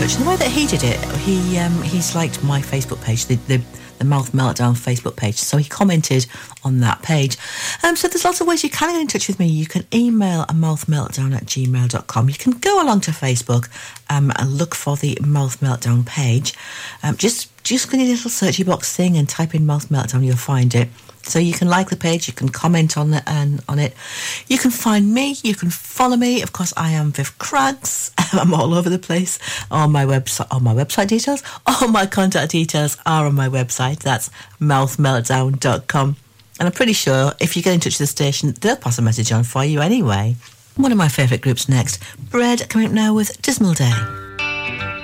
And 0.00 0.24
the 0.24 0.30
way 0.30 0.36
that 0.36 0.50
he 0.50 0.66
did 0.66 0.82
it, 0.82 0.98
he 1.18 1.58
um, 1.58 1.82
he's 1.82 2.14
liked 2.14 2.42
my 2.42 2.62
Facebook 2.62 3.02
page, 3.02 3.26
the, 3.26 3.34
the 3.34 3.60
the 3.98 4.06
Mouth 4.06 4.32
Meltdown 4.32 4.72
Facebook 4.72 5.14
page, 5.14 5.36
so 5.36 5.58
he 5.58 5.68
commented 5.68 6.26
on 6.64 6.80
that 6.80 7.02
page. 7.02 7.36
Um, 7.84 7.96
so 7.96 8.08
there's 8.08 8.24
lots 8.24 8.40
of 8.40 8.46
ways 8.46 8.64
you 8.64 8.70
can 8.70 8.94
get 8.94 9.00
in 9.00 9.06
touch 9.06 9.28
with 9.28 9.38
me. 9.38 9.46
You 9.46 9.66
can 9.66 9.84
email 9.92 10.44
a 10.44 10.54
mouthmeltdown 10.54 11.36
at 11.36 11.44
gmail.com. 11.44 12.28
You 12.30 12.34
can 12.34 12.52
go 12.52 12.82
along 12.82 13.02
to 13.02 13.10
Facebook 13.10 13.68
um, 14.08 14.32
and 14.36 14.54
look 14.54 14.74
for 14.74 14.96
the 14.96 15.18
Mouth 15.20 15.60
Meltdown 15.60 16.06
page. 16.06 16.54
Um, 17.02 17.18
just 17.18 17.49
just 17.76 17.90
go 17.90 17.94
in 17.94 18.00
your 18.00 18.10
little 18.10 18.30
searchy 18.30 18.66
box 18.66 18.96
thing 18.96 19.16
and 19.16 19.28
type 19.28 19.54
in 19.54 19.66
Mouth 19.66 19.88
Meltdown, 19.90 20.24
you'll 20.24 20.36
find 20.36 20.74
it. 20.74 20.88
So 21.22 21.38
you 21.38 21.52
can 21.52 21.68
like 21.68 21.90
the 21.90 21.96
page, 21.96 22.26
you 22.26 22.32
can 22.32 22.48
comment 22.48 22.96
on 22.96 23.12
it, 23.14 23.22
and 23.26 23.62
on 23.68 23.78
it. 23.78 23.94
You 24.48 24.58
can 24.58 24.70
find 24.70 25.12
me, 25.12 25.36
you 25.42 25.54
can 25.54 25.70
follow 25.70 26.16
me. 26.16 26.42
Of 26.42 26.52
course, 26.52 26.72
I 26.76 26.92
am 26.92 27.12
Viv 27.12 27.38
Craggs. 27.38 28.10
I'm 28.32 28.54
all 28.54 28.74
over 28.74 28.88
the 28.88 28.98
place. 28.98 29.38
All 29.70 29.86
my 29.88 30.04
website, 30.04 30.46
all 30.50 30.60
my 30.60 30.74
website 30.74 31.08
details, 31.08 31.42
all 31.66 31.88
my 31.88 32.06
contact 32.06 32.52
details 32.52 32.96
are 33.06 33.26
on 33.26 33.34
my 33.34 33.48
website. 33.48 34.00
That's 34.00 34.30
mouthmeltdown.com. 34.60 36.16
And 36.58 36.66
I'm 36.66 36.72
pretty 36.72 36.92
sure 36.92 37.32
if 37.40 37.56
you 37.56 37.62
get 37.62 37.74
in 37.74 37.80
touch 37.80 37.94
with 37.94 37.98
the 37.98 38.06
station, 38.06 38.54
they'll 38.60 38.76
pass 38.76 38.98
a 38.98 39.02
message 39.02 39.32
on 39.32 39.44
for 39.44 39.64
you 39.64 39.80
anyway. 39.80 40.36
One 40.76 40.92
of 40.92 40.98
my 40.98 41.08
favourite 41.08 41.42
groups 41.42 41.68
next, 41.68 42.02
Bread, 42.30 42.68
coming 42.68 42.88
up 42.88 42.92
now 42.92 43.14
with 43.14 43.40
Dismal 43.42 43.74
Day. 43.74 44.99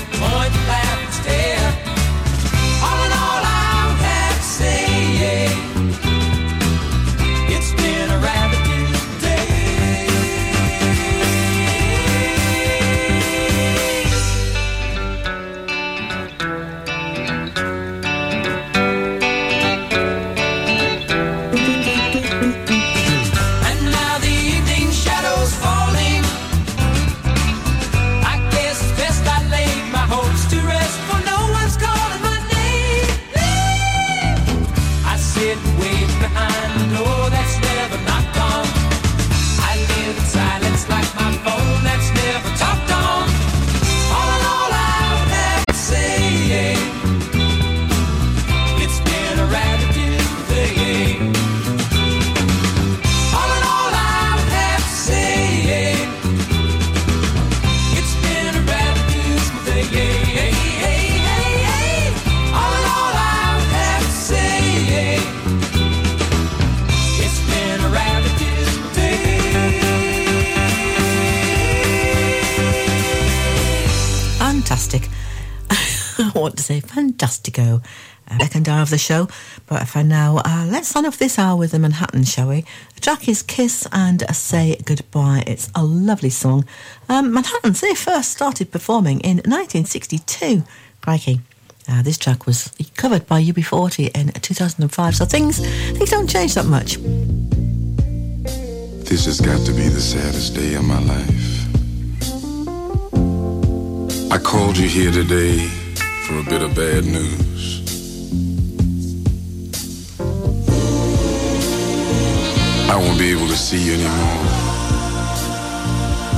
Point, 0.00 0.52
laugh, 0.66 1.02
and 1.04 1.12
stare. 1.14 1.63
Show, 79.04 79.28
but 79.66 79.86
for 79.86 80.02
now, 80.02 80.38
uh, 80.44 80.66
let's 80.70 80.88
sign 80.88 81.06
off 81.06 81.18
this 81.18 81.38
hour 81.38 81.56
with 81.56 81.72
the 81.72 81.78
Manhattan, 81.78 82.24
shall 82.24 82.48
we? 82.48 82.64
The 82.94 83.00
track 83.00 83.28
is 83.28 83.42
Kiss 83.42 83.86
and 83.92 84.24
Say 84.34 84.76
Goodbye. 84.84 85.44
It's 85.46 85.70
a 85.74 85.84
lovely 85.84 86.30
song. 86.30 86.64
Um, 87.08 87.32
Manhattan, 87.32 87.72
they 87.72 87.94
first 87.94 88.30
started 88.32 88.72
performing 88.72 89.20
in 89.20 89.36
1962. 89.38 90.64
Crikey. 91.02 91.40
Uh, 91.86 92.02
this 92.02 92.16
track 92.16 92.46
was 92.46 92.72
covered 92.96 93.26
by 93.26 93.42
UB40 93.42 94.16
in 94.16 94.32
2005, 94.32 95.16
so 95.16 95.24
things 95.26 95.58
things 95.58 96.10
don't 96.10 96.30
change 96.30 96.54
that 96.54 96.64
much. 96.64 96.96
This 99.04 99.26
has 99.26 99.38
got 99.38 99.66
to 99.66 99.72
be 99.72 99.88
the 99.88 100.00
saddest 100.00 100.54
day 100.54 100.74
of 100.74 100.84
my 100.84 100.98
life. 101.00 101.54
I 104.32 104.38
called 104.38 104.78
you 104.78 104.88
here 104.88 105.12
today 105.12 105.58
for 106.26 106.38
a 106.38 106.44
bit 106.44 106.62
of 106.62 106.74
bad 106.74 107.04
news. 107.04 107.53
I 112.94 112.96
won't 112.96 113.18
be 113.18 113.32
able 113.32 113.48
to 113.48 113.56
see 113.56 113.86
you 113.86 113.94
anymore 113.94 114.44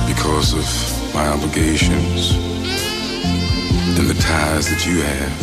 because 0.07 0.53
of 0.55 0.65
my 1.13 1.27
obligations 1.27 2.33
and 3.95 4.09
the 4.09 4.15
ties 4.15 4.67
that 4.67 4.83
you 4.83 5.03
have. 5.03 5.37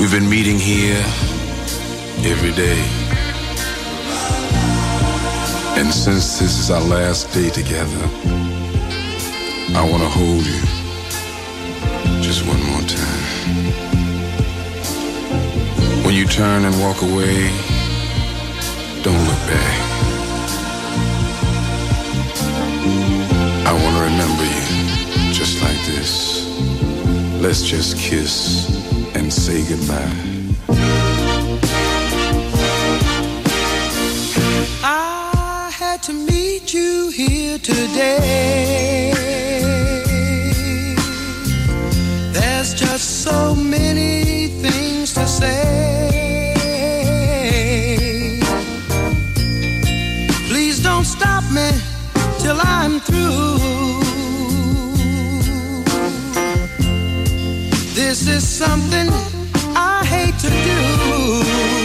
We've 0.00 0.10
been 0.10 0.26
meeting 0.30 0.58
here 0.58 1.04
every 2.24 2.52
day. 2.52 2.80
And 5.78 5.92
since 5.92 6.38
this 6.38 6.58
is 6.58 6.70
our 6.70 6.80
last 6.80 7.30
day 7.34 7.50
together, 7.50 8.08
I 9.76 9.86
want 9.90 10.02
to 10.02 10.08
hold 10.08 10.46
you 10.46 10.62
just 12.22 12.46
one 12.46 12.62
more 12.70 12.80
time. 12.88 13.82
When 16.06 16.14
you 16.14 16.26
turn 16.26 16.64
and 16.64 16.80
walk 16.80 17.02
away, 17.02 17.81
don't 19.02 19.24
look 19.26 19.46
back. 19.48 19.78
I 23.66 23.72
want 23.72 23.96
to 23.96 24.02
remember 24.04 24.44
you 24.44 25.32
just 25.32 25.60
like 25.60 25.80
this. 25.86 26.46
Let's 27.42 27.62
just 27.62 27.98
kiss 27.98 28.68
and 29.16 29.32
say 29.32 29.66
goodbye. 29.68 30.12
I 34.84 35.72
had 35.74 36.00
to 36.04 36.12
meet 36.12 36.72
you 36.72 37.10
here 37.10 37.58
today. 37.58 39.12
There's 42.32 42.72
just 42.72 43.22
so 43.24 43.56
many 43.56 44.46
things 44.46 45.14
to 45.14 45.26
say. 45.26 46.21
I'm 52.64 53.00
through. 53.00 54.02
This 57.94 58.28
is 58.28 58.46
something 58.46 59.08
I 59.74 60.04
hate 60.04 60.38
to 60.40 60.50
do. 60.50 61.81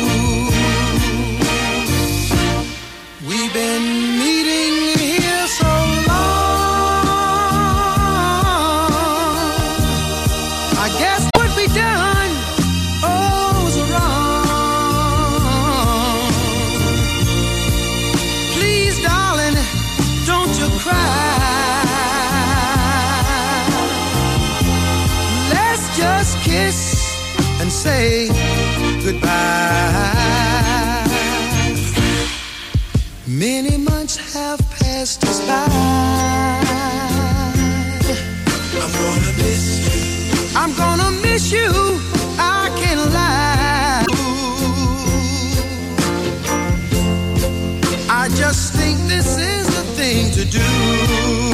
Just 48.38 48.74
think 48.74 49.00
this 49.08 49.36
is 49.38 49.66
the 49.66 49.84
thing 49.96 50.32
to 50.32 50.46
do. 50.46 51.47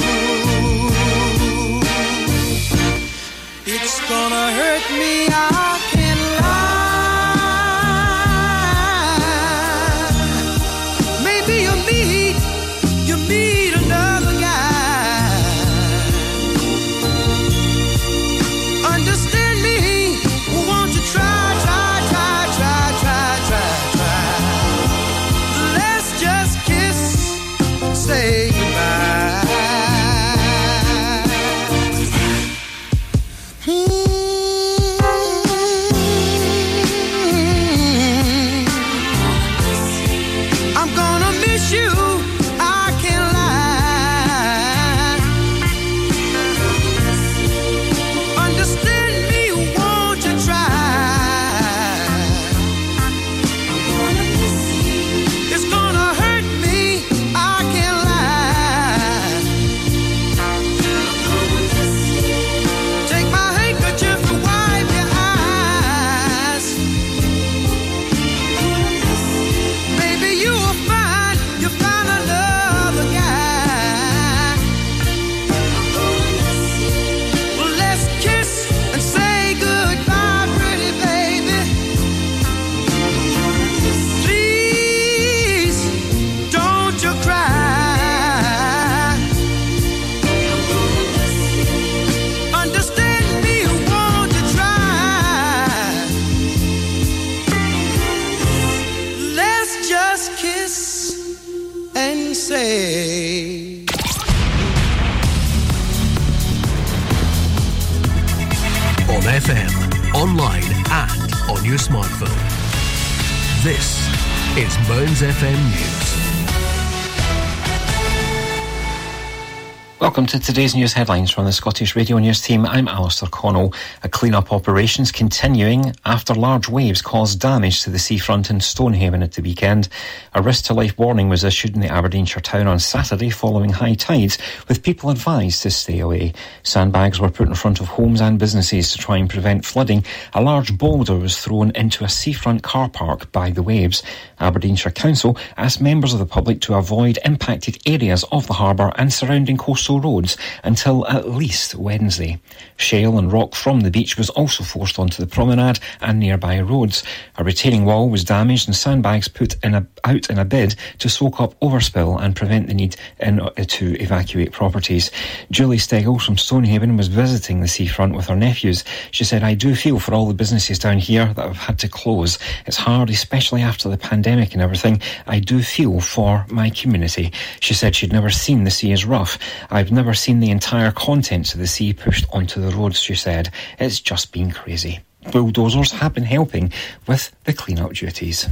Welcome 120.14 120.28
to 120.28 120.40
today's 120.40 120.76
news 120.76 120.94
headlines 120.94 121.32
from 121.32 121.46
the 121.46 121.52
Scottish 121.52 121.96
Radio 121.96 122.20
News 122.20 122.40
team. 122.40 122.68
I'm 122.68 122.88
Alistair 122.88 123.30
Connell. 123.30 123.74
A 124.04 124.10
clean-up 124.10 124.54
operations 124.54 125.12
continuing 125.12 125.96
after 126.06 126.36
large 126.36 126.70
waves 126.70 127.02
caused 127.02 127.40
damage 127.40 127.82
to 127.82 127.90
the 127.90 127.98
seafront 127.98 128.52
in 128.52 128.62
Stonehaven 128.62 129.24
at 129.24 129.32
the 129.32 129.42
weekend. 129.42 129.90
A 130.36 130.42
risk-to-life 130.44 131.00
warning 131.00 131.30
was 131.30 131.44
issued 131.44 131.74
in 131.74 131.82
the 131.82 131.92
Aberdeenshire 131.92 132.42
town 132.42 132.68
on 132.68 132.78
Saturday 132.78 133.32
following 133.32 133.72
high 133.72 133.96
tides, 133.96 134.38
with 134.68 134.84
people 134.84 135.10
advised 135.10 135.64
to 135.64 135.72
stay 135.72 135.98
away. 135.98 136.34
Sandbags 136.62 137.20
were 137.20 137.32
put 137.32 137.48
in 137.48 137.56
front 137.56 137.80
of 137.80 137.88
homes 137.88 138.22
and 138.22 138.38
businesses 138.38 138.92
to 138.92 139.00
try 139.00 139.18
and 139.18 139.32
prevent 139.32 139.66
flooding. 139.66 140.06
A 140.34 140.44
large 140.44 140.78
boulder 140.78 141.16
was 141.16 141.40
thrown 141.40 141.72
into 141.72 142.04
a 142.04 142.10
seafront 142.10 142.62
car 142.62 142.88
park 142.88 143.32
by 143.32 143.50
the 143.50 143.64
waves. 143.64 144.04
Aberdeenshire 144.44 144.92
Council 144.92 145.38
asked 145.58 145.82
members 145.82 146.14
of 146.14 146.20
the 146.20 146.26
public 146.26 146.62
to 146.62 146.76
avoid 146.76 147.18
impacted 147.26 147.78
areas 147.86 148.24
of 148.32 148.46
the 148.48 148.54
harbour 148.54 148.92
and 148.96 149.12
surrounding 149.12 149.58
coastal 149.58 150.00
roads 150.00 150.38
until 150.64 151.08
at 151.08 151.30
least 151.30 151.76
Wednesday. 151.76 152.40
Shale 152.78 153.18
and 153.18 153.32
rock 153.32 153.56
from 153.56 153.82
the 153.82 153.92
beach 153.92 154.18
was 154.18 154.30
also 154.32 154.64
forced 154.64 155.00
onto 155.00 155.24
the 155.24 155.30
promenade 155.30 155.80
and 156.02 156.20
nearby 156.20 156.60
roads. 156.60 157.04
A 157.38 157.44
retaining 157.44 157.86
wall 157.86 158.10
was 158.10 158.24
damaged 158.24 158.68
and 158.68 158.76
sandbags 158.76 159.28
put 159.28 159.56
in 159.64 159.74
a, 159.74 159.88
out 160.04 160.30
in 160.30 160.38
a 160.38 160.46
bid 160.46 160.76
to 161.00 161.10
soak 161.10 161.40
up 161.40 161.58
overspill 161.62 162.22
and 162.22 162.36
prevent 162.36 162.68
the 162.68 162.74
need 162.74 162.96
in, 163.20 163.40
uh, 163.40 163.50
to 163.68 163.96
evacuate 164.02 164.52
properties. 164.52 165.10
Julie 165.52 165.78
Stegel 165.78 166.22
from 166.22 166.38
Stonehaven 166.38 166.98
was 166.98 167.08
visiting 167.08 167.62
the 167.62 167.68
seafront 167.68 168.16
with 168.16 168.28
her 168.28 168.36
nephews. 168.36 168.84
She 169.12 169.24
said, 169.24 169.44
I 169.44 169.54
do 169.54 169.76
feel 169.76 170.00
for 170.00 170.14
all 170.14 170.28
the 170.28 170.34
businesses 170.34 170.80
down 170.80 170.98
here 170.98 171.34
that 171.34 171.48
have 171.48 171.58
had 171.58 171.80
to 171.80 171.88
close. 171.88 172.38
It's 172.66 172.78
hard, 172.78 173.10
especially 173.10 173.62
after 173.62 173.88
the 173.88 173.98
pandemic 173.98 174.33
and 174.40 174.62
everything. 174.62 175.02
I 175.28 175.40
do 175.40 175.62
feel 175.62 176.00
for 176.00 176.46
my 176.50 176.70
community. 176.70 177.32
She 177.60 177.74
said 177.74 177.96
she'd 177.96 178.12
never 178.12 178.30
seen 178.30 178.64
the 178.64 178.72
sea 178.72 178.92
as 178.92 179.06
rough. 179.06 179.38
I've 179.70 179.92
never 179.92 180.14
seen 180.14 180.40
the 180.40 180.52
entire 180.52 180.92
contents 180.92 181.54
of 181.54 181.60
the 181.60 181.68
sea 181.68 181.94
pushed 181.94 182.26
onto 182.32 182.62
the 182.62 182.76
roads, 182.76 183.00
she 183.00 183.16
said. 183.16 183.50
It's 183.80 184.00
just 184.00 184.32
been 184.32 184.52
crazy. 184.52 185.00
Bulldozers 185.32 185.92
have 185.92 186.14
been 186.14 186.24
helping 186.24 186.72
with 187.08 187.34
the 187.46 187.54
clean-up 187.54 187.94
duties. 187.94 188.48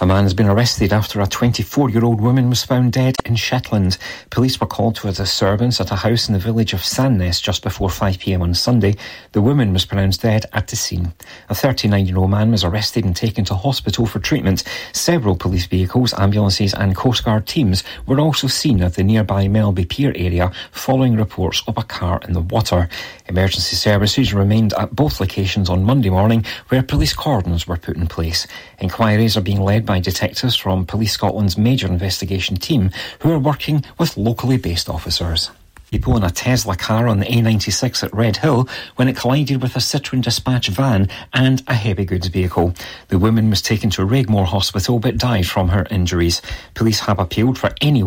A 0.00 0.06
man 0.06 0.22
has 0.22 0.34
been 0.34 0.46
arrested 0.46 0.92
after 0.92 1.20
a 1.20 1.26
24 1.26 1.90
year 1.90 2.04
old 2.04 2.20
woman 2.20 2.48
was 2.48 2.62
found 2.62 2.92
dead 2.92 3.16
in 3.24 3.34
Shetland. 3.34 3.98
Police 4.30 4.60
were 4.60 4.66
called 4.68 4.94
to 4.96 5.08
a 5.08 5.12
disturbance 5.12 5.80
at 5.80 5.90
a 5.90 5.96
house 5.96 6.28
in 6.28 6.34
the 6.34 6.38
village 6.38 6.72
of 6.72 6.82
Sandness 6.82 7.42
just 7.42 7.64
before 7.64 7.88
5pm 7.88 8.40
on 8.40 8.54
Sunday. 8.54 8.94
The 9.32 9.42
woman 9.42 9.72
was 9.72 9.84
pronounced 9.84 10.22
dead 10.22 10.46
at 10.52 10.68
the 10.68 10.76
scene. 10.76 11.14
A 11.48 11.54
39 11.54 12.06
year 12.06 12.16
old 12.16 12.30
man 12.30 12.52
was 12.52 12.62
arrested 12.62 13.04
and 13.04 13.16
taken 13.16 13.44
to 13.46 13.56
hospital 13.56 14.06
for 14.06 14.20
treatment. 14.20 14.62
Several 14.92 15.34
police 15.34 15.66
vehicles, 15.66 16.14
ambulances, 16.14 16.74
and 16.74 16.94
Coastguard 16.94 17.46
teams 17.46 17.82
were 18.06 18.20
also 18.20 18.46
seen 18.46 18.80
at 18.82 18.94
the 18.94 19.02
nearby 19.02 19.48
Melby 19.48 19.88
Pier 19.88 20.12
area 20.14 20.52
following 20.70 21.16
reports 21.16 21.64
of 21.66 21.76
a 21.76 21.82
car 21.82 22.20
in 22.22 22.34
the 22.34 22.40
water. 22.40 22.88
Emergency 23.26 23.74
services 23.74 24.32
remained 24.32 24.72
at 24.74 24.94
both 24.94 25.18
locations 25.18 25.68
on 25.68 25.82
Monday 25.82 26.10
morning 26.10 26.44
where 26.68 26.84
police 26.84 27.14
cordons 27.14 27.66
were 27.66 27.76
put 27.76 27.96
in 27.96 28.06
place. 28.06 28.46
Inquiries 28.78 29.36
are 29.36 29.40
being 29.40 29.60
led 29.60 29.87
by 29.88 29.98
detectives 29.98 30.54
from 30.54 30.84
Police 30.84 31.12
Scotland's 31.12 31.56
major 31.56 31.86
investigation 31.86 32.56
team 32.56 32.90
who 33.20 33.32
are 33.32 33.38
working 33.38 33.82
with 33.98 34.18
locally 34.18 34.58
based 34.58 34.90
officers. 34.90 35.50
People 35.90 36.14
in 36.18 36.22
a 36.22 36.30
Tesla 36.30 36.76
car 36.76 37.08
on 37.08 37.20
the 37.20 37.24
A96 37.24 38.04
at 38.04 38.12
Red 38.12 38.36
Hill 38.36 38.68
when 38.96 39.08
it 39.08 39.16
collided 39.16 39.62
with 39.62 39.74
a 39.74 39.78
Citroen 39.78 40.20
dispatch 40.20 40.68
van 40.68 41.08
and 41.32 41.62
a 41.66 41.72
heavy 41.72 42.04
goods 42.04 42.26
vehicle. 42.26 42.74
The 43.08 43.18
woman 43.18 43.48
was 43.48 43.62
taken 43.62 43.88
to 43.90 44.02
Raigmore 44.02 44.44
Hospital 44.44 44.98
but 44.98 45.16
died 45.16 45.46
from 45.46 45.70
her 45.70 45.86
injuries. 45.90 46.42
Police 46.74 47.00
have 47.00 47.18
appealed 47.18 47.58
for 47.58 47.74
any 47.80 48.04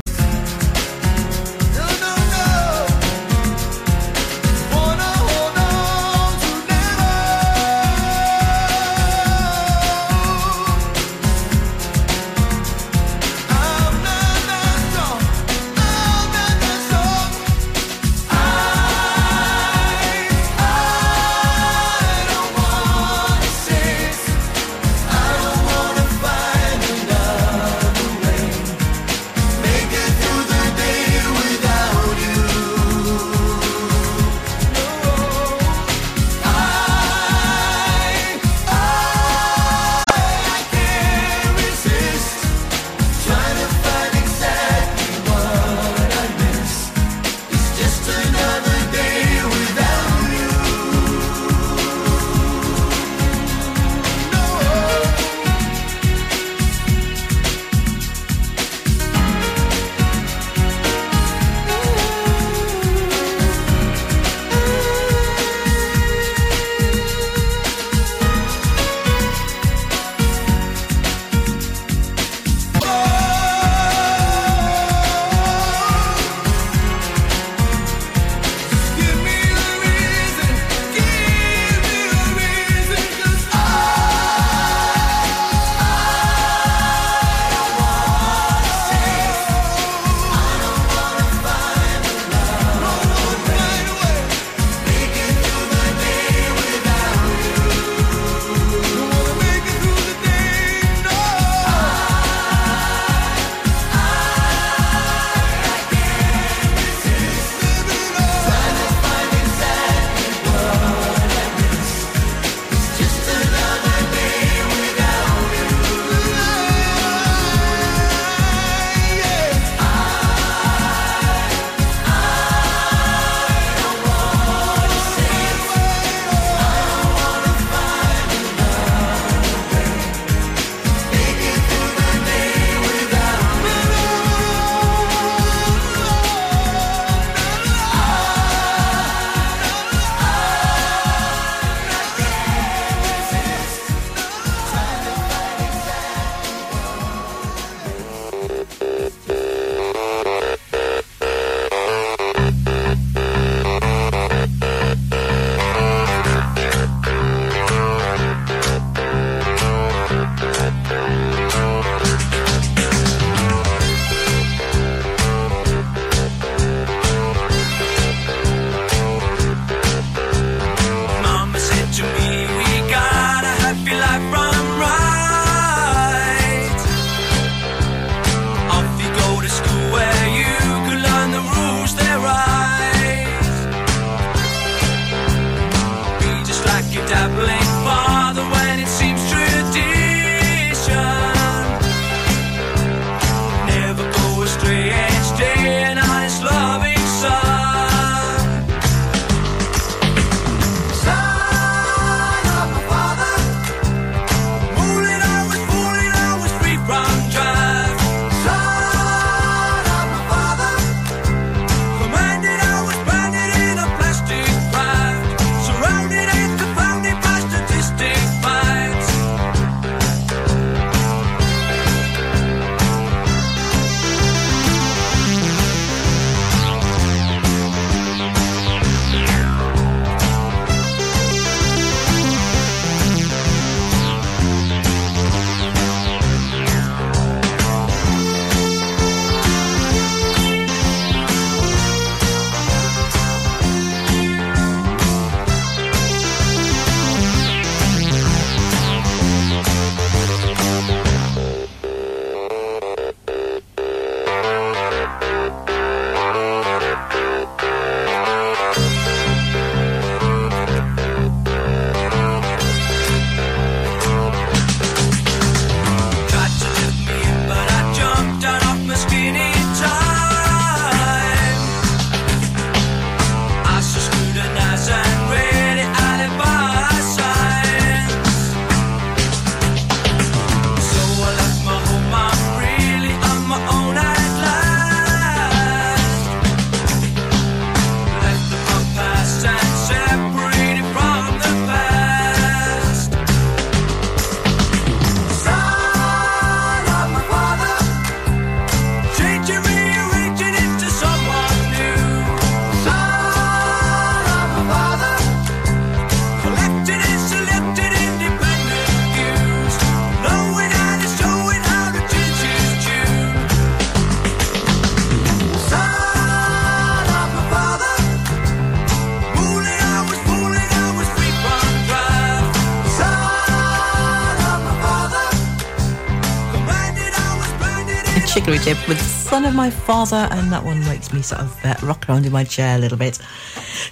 Chicory 328.61 328.75
Tip 328.75 328.87
with 328.87 329.01
Son 329.01 329.45
of 329.45 329.55
My 329.55 329.69
Father, 329.69 330.27
and 330.31 330.51
that 330.51 330.63
one 330.63 330.79
makes 330.81 331.13
me 331.13 331.21
sort 331.21 331.41
of 331.41 331.65
uh, 331.65 331.75
rock 331.83 332.07
around 332.07 332.25
in 332.25 332.31
my 332.31 332.43
chair 332.43 332.75
a 332.75 332.79
little 332.79 332.97
bit. 332.97 333.19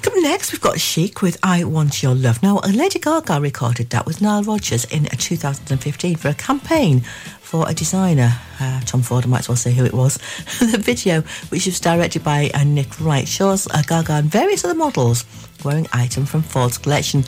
Coming 0.01 0.23
next, 0.23 0.51
we've 0.51 0.61
got 0.61 0.79
Chic 0.79 1.21
with 1.21 1.37
I 1.43 1.63
Want 1.63 2.03
Your 2.03 2.13
Love. 2.13 2.41
Now, 2.43 2.59
Lady 2.59 2.99
Gaga 2.99 3.39
recorded 3.41 3.89
that 3.91 4.05
with 4.05 4.21
Nile 4.21 4.43
Rodgers 4.43 4.85
in 4.85 5.05
2015 5.05 6.15
for 6.17 6.29
a 6.29 6.33
campaign 6.33 7.01
for 7.39 7.67
a 7.69 7.73
designer. 7.73 8.31
Uh, 8.59 8.81
Tom 8.81 9.01
Ford, 9.01 9.25
I 9.25 9.27
might 9.27 9.39
as 9.39 9.49
well 9.49 9.55
say 9.55 9.73
who 9.73 9.85
it 9.85 9.93
was. 9.93 10.17
the 10.59 10.77
video, 10.77 11.21
which 11.49 11.65
was 11.65 11.79
directed 11.79 12.23
by 12.23 12.51
uh, 12.53 12.63
Nick 12.63 12.99
Knight, 13.01 13.27
shows 13.27 13.67
uh, 13.67 13.81
Gaga 13.81 14.13
and 14.13 14.31
various 14.31 14.63
other 14.65 14.75
models 14.75 15.25
wearing 15.63 15.87
items 15.93 16.29
from 16.29 16.41
Ford's 16.41 16.77
collection. 16.77 17.23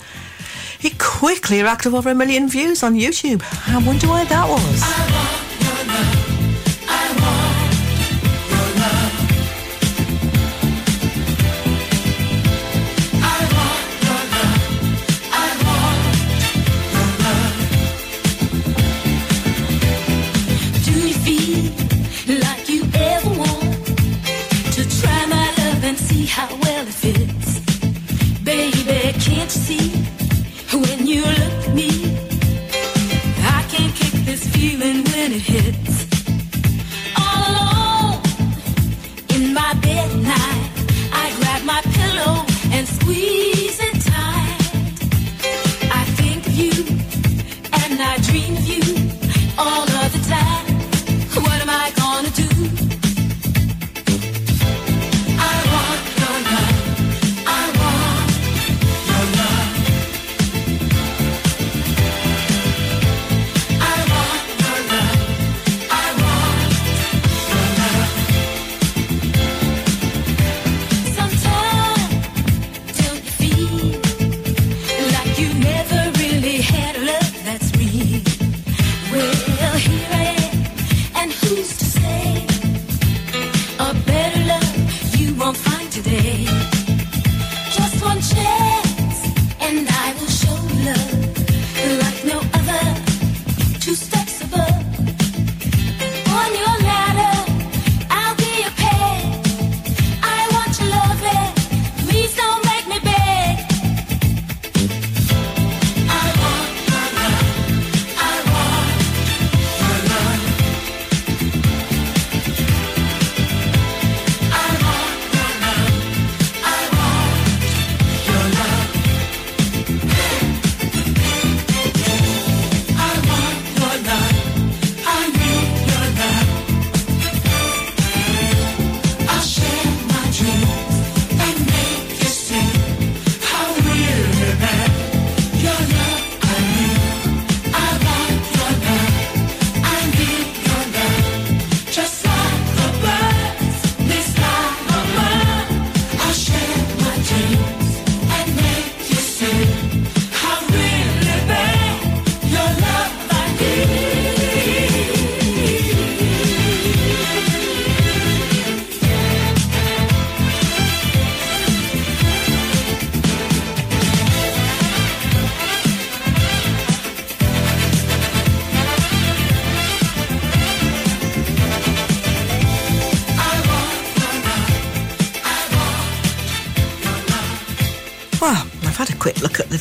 It 0.81 0.99
quickly 0.99 1.61
racked 1.61 1.85
up 1.87 1.93
over 1.93 2.09
a 2.09 2.15
million 2.15 2.49
views 2.49 2.83
on 2.83 2.95
YouTube. 2.95 3.41
I 3.67 3.85
wonder 3.85 4.07
why 4.07 4.25
that 4.25 4.49
was. 4.49 5.10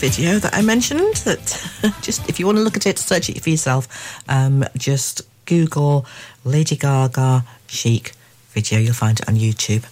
Video 0.01 0.39
that 0.39 0.55
I 0.55 0.63
mentioned. 0.63 1.17
That 1.27 1.99
just 2.03 2.27
if 2.27 2.41
you 2.41 2.47
want 2.47 2.57
to 2.57 2.65
look 2.65 2.77
at 2.77 2.87
it, 2.87 2.99
search 2.99 3.29
it 3.29 3.43
for 3.43 3.51
yourself. 3.51 3.87
Um, 4.31 4.65
just 4.75 5.21
Google 5.45 6.07
Lady 6.43 6.75
Gaga 6.75 7.45
chic 7.67 8.13
video. 8.53 8.79
You'll 8.79 8.95
find 8.95 9.21
it 9.21 9.29
on 9.29 9.37
YouTube. 9.37 9.85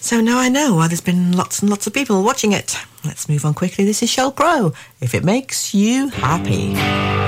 So 0.00 0.20
now 0.20 0.38
I 0.38 0.48
know 0.48 0.76
why 0.76 0.86
there's 0.86 1.00
been 1.00 1.32
lots 1.32 1.60
and 1.60 1.70
lots 1.70 1.88
of 1.88 1.92
people 1.92 2.22
watching 2.22 2.52
it. 2.52 2.76
Let's 3.04 3.28
move 3.28 3.44
on 3.44 3.54
quickly. 3.54 3.84
This 3.84 4.00
is 4.00 4.10
Sheryl 4.10 4.34
Crow. 4.34 4.72
If 5.00 5.12
it 5.12 5.24
makes 5.24 5.74
you 5.74 6.08
happy. 6.10 7.27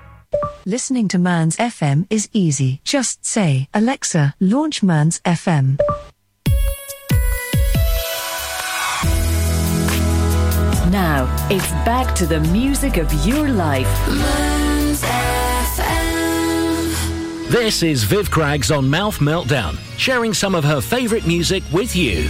Listening 0.65 1.07
to 1.07 1.17
Mearns 1.17 1.57
FM 1.57 2.05
is 2.11 2.29
easy. 2.33 2.81
Just 2.83 3.25
say, 3.25 3.67
Alexa, 3.73 4.35
launch 4.39 4.83
Mearns 4.83 5.19
FM. 5.21 5.79
Now, 10.91 11.25
it's 11.49 11.71
back 11.83 12.13
to 12.13 12.27
the 12.27 12.41
music 12.51 12.97
of 12.97 13.11
your 13.25 13.49
life. 13.49 13.87
Mearns 14.07 15.01
FM. 15.01 15.79
This 17.49 17.81
is 17.81 18.03
Viv 18.03 18.29
Craggs 18.29 18.69
on 18.69 18.87
Mouth 18.87 19.17
Meltdown, 19.17 19.79
sharing 19.97 20.31
some 20.35 20.53
of 20.53 20.63
her 20.63 20.79
favourite 20.79 21.25
music 21.25 21.63
with 21.73 21.95
you. 21.95 22.29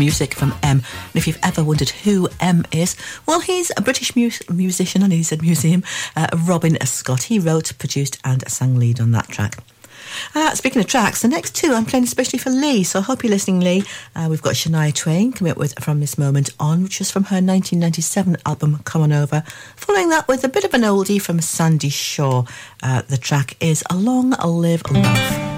Music 0.00 0.34
from 0.34 0.52
M. 0.62 0.78
And 0.78 1.14
if 1.14 1.26
you've 1.26 1.38
ever 1.42 1.62
wondered 1.62 1.90
who 1.90 2.28
M 2.40 2.64
is, 2.72 2.96
well, 3.26 3.40
he's 3.40 3.70
a 3.76 3.82
British 3.82 4.16
mu- 4.16 4.30
musician, 4.50 5.02
and 5.02 5.12
he's 5.12 5.28
said 5.28 5.42
museum, 5.42 5.84
uh, 6.16 6.26
Robin 6.46 6.78
Scott. 6.86 7.24
He 7.24 7.38
wrote, 7.38 7.78
produced, 7.78 8.18
and 8.24 8.42
sang 8.50 8.78
lead 8.78 8.98
on 8.98 9.10
that 9.12 9.28
track. 9.28 9.62
Uh, 10.34 10.54
speaking 10.54 10.80
of 10.80 10.88
tracks, 10.88 11.20
the 11.20 11.28
next 11.28 11.54
two 11.54 11.72
I'm 11.74 11.84
playing 11.84 12.04
especially 12.04 12.38
for 12.38 12.48
Lee, 12.50 12.82
so 12.82 12.98
I 12.98 13.02
hope 13.02 13.22
you're 13.22 13.30
listening, 13.30 13.60
Lee. 13.60 13.84
Uh, 14.16 14.28
we've 14.30 14.42
got 14.42 14.54
Shania 14.54 14.94
Twain 14.94 15.32
coming 15.32 15.50
up 15.50 15.58
with 15.58 15.78
From 15.78 16.00
This 16.00 16.16
Moment 16.16 16.48
On, 16.58 16.82
which 16.82 16.98
was 16.98 17.10
from 17.10 17.24
her 17.24 17.36
1997 17.36 18.38
album 18.46 18.80
Come 18.84 19.02
On 19.02 19.12
Over. 19.12 19.44
Following 19.76 20.08
that 20.08 20.26
with 20.28 20.42
a 20.44 20.48
bit 20.48 20.64
of 20.64 20.72
an 20.72 20.82
oldie 20.82 21.20
from 21.20 21.40
Sandie 21.40 21.90
Shaw. 21.90 22.44
Uh, 22.82 23.02
the 23.02 23.18
track 23.18 23.56
is 23.60 23.84
A 23.90 23.96
Long 23.96 24.30
Live 24.30 24.82
Love. 24.90 25.49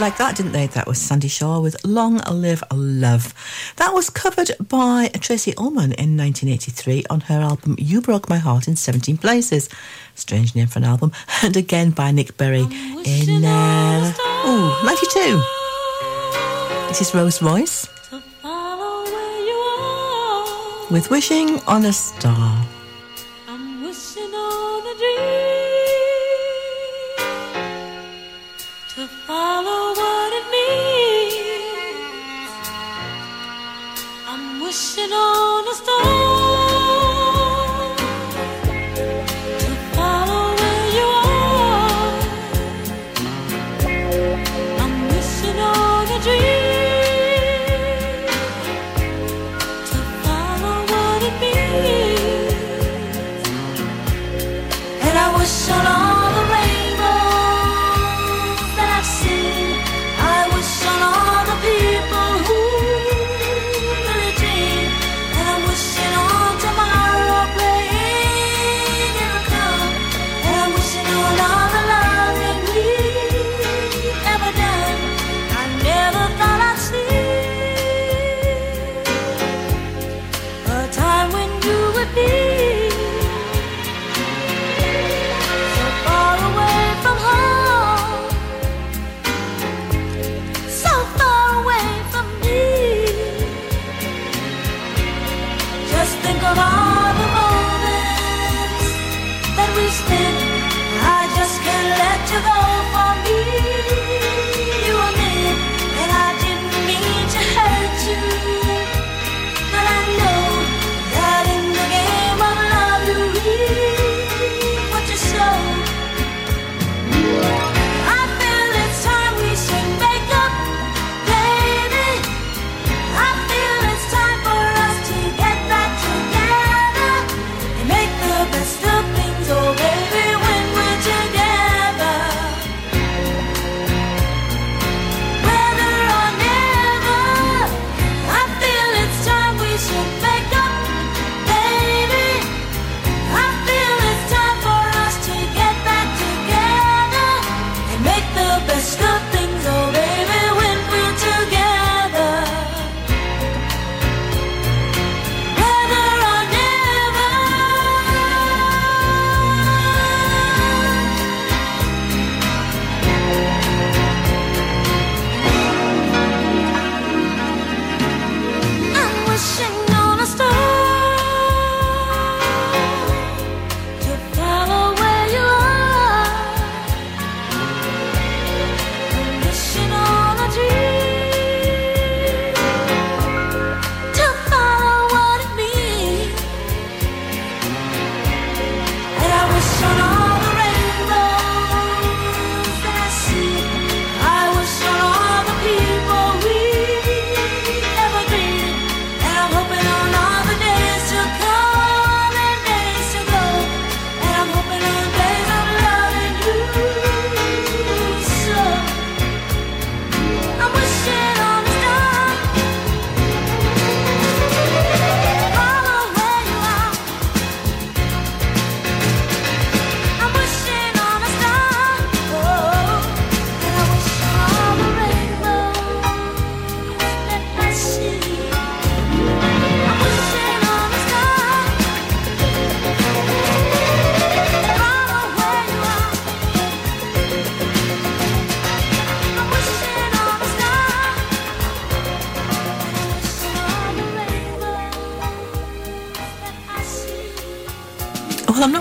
like 0.00 0.16
that, 0.18 0.36
didn't 0.36 0.52
they? 0.52 0.66
That 0.68 0.86
was 0.86 0.98
Sandie 0.98 1.28
Shaw 1.28 1.60
with 1.60 1.76
Long 1.84 2.18
Live 2.30 2.64
Love. 2.72 3.34
That 3.76 3.92
was 3.92 4.10
covered 4.10 4.50
by 4.68 5.08
Tracey 5.20 5.54
Ullman 5.56 5.92
in 5.92 6.16
1983 6.16 7.04
on 7.10 7.20
her 7.22 7.40
album 7.40 7.76
You 7.78 8.00
Broke 8.00 8.28
My 8.28 8.38
Heart 8.38 8.66
in 8.66 8.76
17 8.76 9.18
Places. 9.18 9.68
Strange 10.14 10.54
name 10.54 10.66
for 10.66 10.78
an 10.78 10.84
album. 10.84 11.12
And 11.42 11.56
again 11.56 11.90
by 11.90 12.10
Nick 12.10 12.36
Berry 12.36 12.62
in 12.62 13.44
uh, 13.44 14.14
ooh, 14.46 14.86
92. 14.86 15.42
This 16.88 17.00
is 17.02 17.14
Rose 17.14 17.42
Royce 17.42 17.86
with 20.90 21.10
Wishing 21.10 21.60
on 21.66 21.84
a 21.84 21.92
Star. 21.92 22.66
you 35.04 35.10
know, 35.10 35.62
nostalgia. 35.66 36.23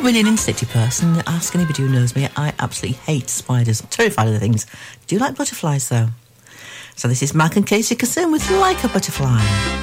not 0.03 0.19
an 0.19 0.27
in-city 0.27 0.65
person. 0.65 1.23
Ask 1.27 1.55
anybody 1.55 1.83
who 1.83 1.89
knows 1.89 2.15
me. 2.15 2.27
I 2.35 2.53
absolutely 2.59 2.97
hate 2.97 3.29
spiders. 3.29 3.81
I'm 3.81 3.87
terrified 3.87 4.27
of 4.27 4.33
the 4.33 4.39
things. 4.39 4.65
Do 5.07 5.15
you 5.15 5.21
like 5.21 5.35
butterflies, 5.35 5.87
though. 5.87 6.09
So 6.95 7.07
this 7.07 7.23
is 7.23 7.33
Mark 7.33 7.55
and 7.55 7.65
Casey 7.65 7.95
Kissoon 7.95 8.31
with 8.31 8.49
Like 8.51 8.83
a 8.83 8.89
Butterfly. 8.89 9.82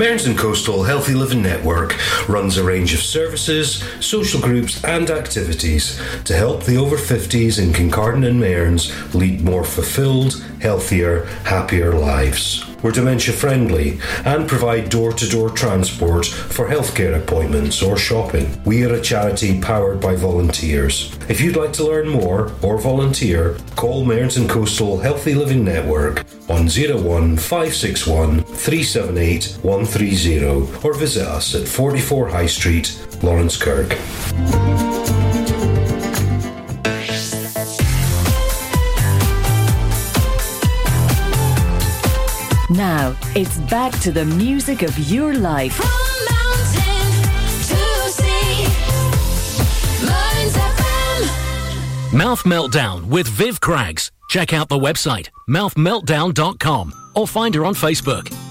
Mearns 0.00 0.24
and 0.24 0.38
Coastal 0.38 0.84
Healthy 0.84 1.12
Living 1.12 1.42
Network 1.42 1.94
runs 2.26 2.56
a 2.56 2.64
range 2.64 2.94
of 2.94 3.00
services, 3.00 3.84
social 4.00 4.40
groups, 4.40 4.82
and 4.82 5.10
activities 5.10 6.00
to 6.24 6.34
help 6.34 6.64
the 6.64 6.78
over 6.78 6.96
50s 6.96 7.62
in 7.62 7.74
Kincardine 7.74 8.26
and 8.26 8.40
Mearns 8.40 9.14
lead 9.14 9.42
more 9.42 9.62
fulfilled, 9.62 10.42
healthier, 10.58 11.26
happier 11.44 11.92
lives. 11.92 12.69
We're 12.82 12.92
dementia 12.92 13.34
friendly 13.34 13.98
and 14.24 14.48
provide 14.48 14.88
door 14.88 15.12
to 15.12 15.28
door 15.28 15.50
transport 15.50 16.26
for 16.26 16.68
healthcare 16.68 17.16
appointments 17.22 17.82
or 17.82 17.96
shopping. 17.96 18.60
We 18.64 18.84
are 18.84 18.94
a 18.94 19.00
charity 19.00 19.60
powered 19.60 20.00
by 20.00 20.16
volunteers. 20.16 21.16
If 21.28 21.40
you'd 21.40 21.56
like 21.56 21.72
to 21.74 21.84
learn 21.84 22.08
more 22.08 22.52
or 22.62 22.78
volunteer, 22.78 23.58
call 23.76 24.04
Mearns 24.04 24.36
Coastal 24.48 24.98
Healthy 24.98 25.34
Living 25.34 25.64
Network 25.64 26.24
on 26.48 26.68
01 26.68 27.36
561 27.36 28.42
378 28.42 29.58
130 29.62 30.86
or 30.86 30.94
visit 30.94 31.26
us 31.26 31.54
at 31.54 31.68
44 31.68 32.28
High 32.28 32.46
Street, 32.46 32.86
Laurencekirk. 33.22 34.89
Now, 43.10 43.16
it's 43.34 43.58
back 43.58 43.98
to 44.00 44.12
the 44.12 44.24
music 44.24 44.82
of 44.82 44.96
your 44.98 45.34
life. 45.34 45.74
From 45.74 45.86
Mountain 46.36 47.22
to 47.68 48.10
Sea, 48.10 48.66
Mouth 52.16 52.42
Meltdown 52.44 53.04
with 53.04 53.28
Viv 53.28 53.60
Craggs. 53.60 54.10
Check 54.28 54.52
out 54.52 54.68
the 54.68 54.78
website, 54.78 55.28
mouthmeltdown.com, 55.48 56.92
or 57.14 57.26
find 57.26 57.54
her 57.54 57.64
on 57.64 57.74
Facebook. 57.74 58.49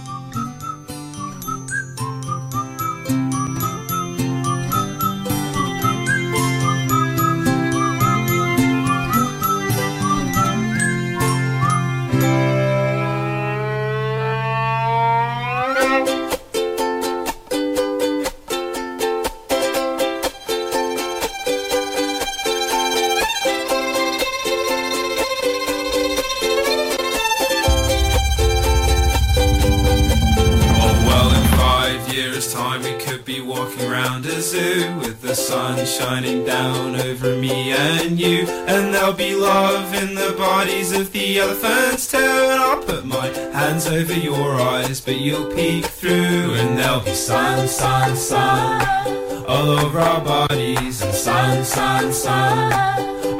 There'll 39.10 39.18
be 39.18 39.36
love 39.36 39.94
in 39.95 40.14
the 40.14 40.36
bodies 40.38 40.91
of 40.91 41.11
the 41.14 41.40
elephants 41.40 42.11
too. 42.11 42.18
And 42.18 42.61
I'll 42.61 42.84
put 42.84 43.06
my 43.06 43.27
hands 43.53 43.88
over 43.88 44.14
your 44.14 44.53
eyes, 44.56 45.02
but 45.02 45.18
you'll 45.18 45.52
peek 45.52 45.86
through, 45.86 46.53
and 46.53 46.77
there'll 46.77 46.99
be 46.99 47.14
sun, 47.14 47.68
sun, 47.68 48.15
sun 48.15 49.45
all 49.48 49.69
over 49.69 49.99
our 49.99 50.22
bodies, 50.23 51.02
and 51.02 51.14
sun, 51.14 51.65
sun, 51.65 52.14
sun 52.14 52.73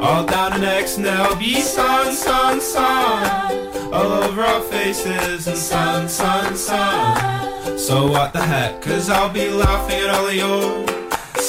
all 0.02 0.24
down 0.24 0.54
our 0.54 0.58
necks, 0.58 0.96
and 0.96 1.04
there'll 1.04 1.36
be 1.36 1.60
sun, 1.60 2.12
sun, 2.14 2.60
sun 2.60 3.92
all 3.92 4.12
over 4.24 4.40
our 4.40 4.62
faces, 4.62 5.46
and 5.46 5.56
sun, 5.56 6.08
sun, 6.08 6.56
sun. 6.56 7.78
So 7.78 8.10
what 8.10 8.32
the 8.32 8.42
heck? 8.42 8.82
Cause 8.82 9.08
I'll 9.08 9.32
be 9.32 9.50
laughing 9.50 10.00
at 10.00 10.10
all 10.10 10.26
of 10.26 10.34
your 10.34 10.99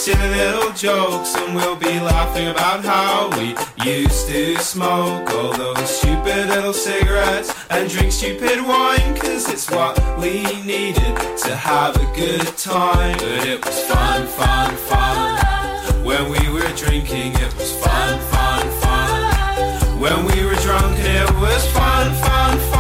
silly 0.01 0.29
little 0.29 0.71
jokes, 0.71 1.35
and 1.35 1.55
we'll 1.55 1.75
be 1.75 1.99
laughing 1.99 2.47
about 2.47 2.83
how 2.83 3.29
we 3.37 3.53
used 3.87 4.27
to 4.27 4.57
smoke 4.57 5.29
all 5.29 5.53
those 5.53 5.87
stupid 5.95 6.47
little 6.47 6.73
cigarettes 6.73 7.53
and 7.69 7.87
drink 7.87 8.11
stupid 8.11 8.65
wine, 8.65 9.15
cause 9.15 9.47
it's 9.47 9.69
what 9.69 9.95
we 10.17 10.41
needed 10.63 11.15
to 11.37 11.55
have 11.55 11.95
a 11.97 12.15
good 12.15 12.47
time. 12.57 13.15
But 13.19 13.45
it 13.45 13.63
was 13.63 13.79
fun, 13.83 14.25
fun, 14.25 14.75
fun. 14.89 16.03
When 16.03 16.31
we 16.31 16.49
were 16.49 16.73
drinking, 16.75 17.33
it 17.35 17.55
was 17.55 17.71
fun, 17.79 18.19
fun, 18.31 18.71
fun. 18.81 19.99
When 19.99 20.25
we 20.25 20.43
were 20.43 20.55
drunk, 20.65 20.97
it 20.97 21.29
was 21.35 21.63
fun, 21.73 22.11
fun, 22.15 22.57
fun. 22.57 22.70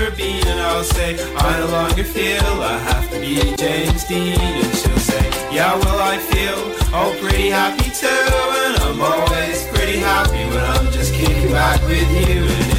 Ever 0.00 0.16
been. 0.16 0.46
And 0.46 0.60
I'll 0.60 0.84
say, 0.84 1.16
I 1.36 1.60
no 1.60 1.66
longer 1.66 2.04
feel 2.04 2.44
I 2.62 2.78
have 2.78 3.10
to 3.10 3.20
be 3.20 3.34
James 3.56 4.04
Dean. 4.04 4.38
And 4.40 4.76
she'll 4.76 4.98
say, 4.98 5.24
Yeah, 5.52 5.74
well, 5.78 6.00
I 6.00 6.18
feel 6.18 6.94
all 6.94 7.14
pretty 7.16 7.50
happy 7.50 7.90
too. 7.90 8.06
And 8.06 8.76
I'm 8.82 9.00
always 9.00 9.66
pretty 9.68 9.98
happy 9.98 10.44
when 10.52 10.64
I'm 10.64 10.90
just 10.92 11.14
kicking 11.14 11.50
back 11.50 11.80
with 11.82 12.10
you. 12.28 12.44
And 12.44 12.77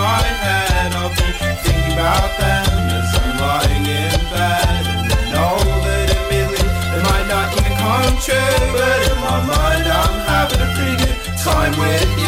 my 0.00 0.22
head, 0.44 0.92
I'll 0.94 1.10
be 1.10 1.28
thinking 1.40 1.92
about 1.92 2.30
them 2.38 2.68
as 2.98 3.10
I'm 3.20 3.32
lying 3.40 3.86
in 3.86 4.20
bed. 4.32 4.84
And 4.92 5.12
I 5.12 5.22
know 5.32 5.56
that 5.84 6.06
admittedly 6.16 6.68
they 6.92 7.02
might 7.08 7.26
not 7.32 7.48
even 7.56 7.74
come 7.80 8.14
true, 8.24 8.60
but 8.76 8.98
in 9.10 9.18
my 9.24 9.38
mind 9.52 9.86
I'm 10.00 10.16
having 10.28 10.60
a 10.60 10.68
pretty 10.74 10.96
good 11.02 11.18
time 11.38 11.74
with 11.80 12.10
you. 12.18 12.25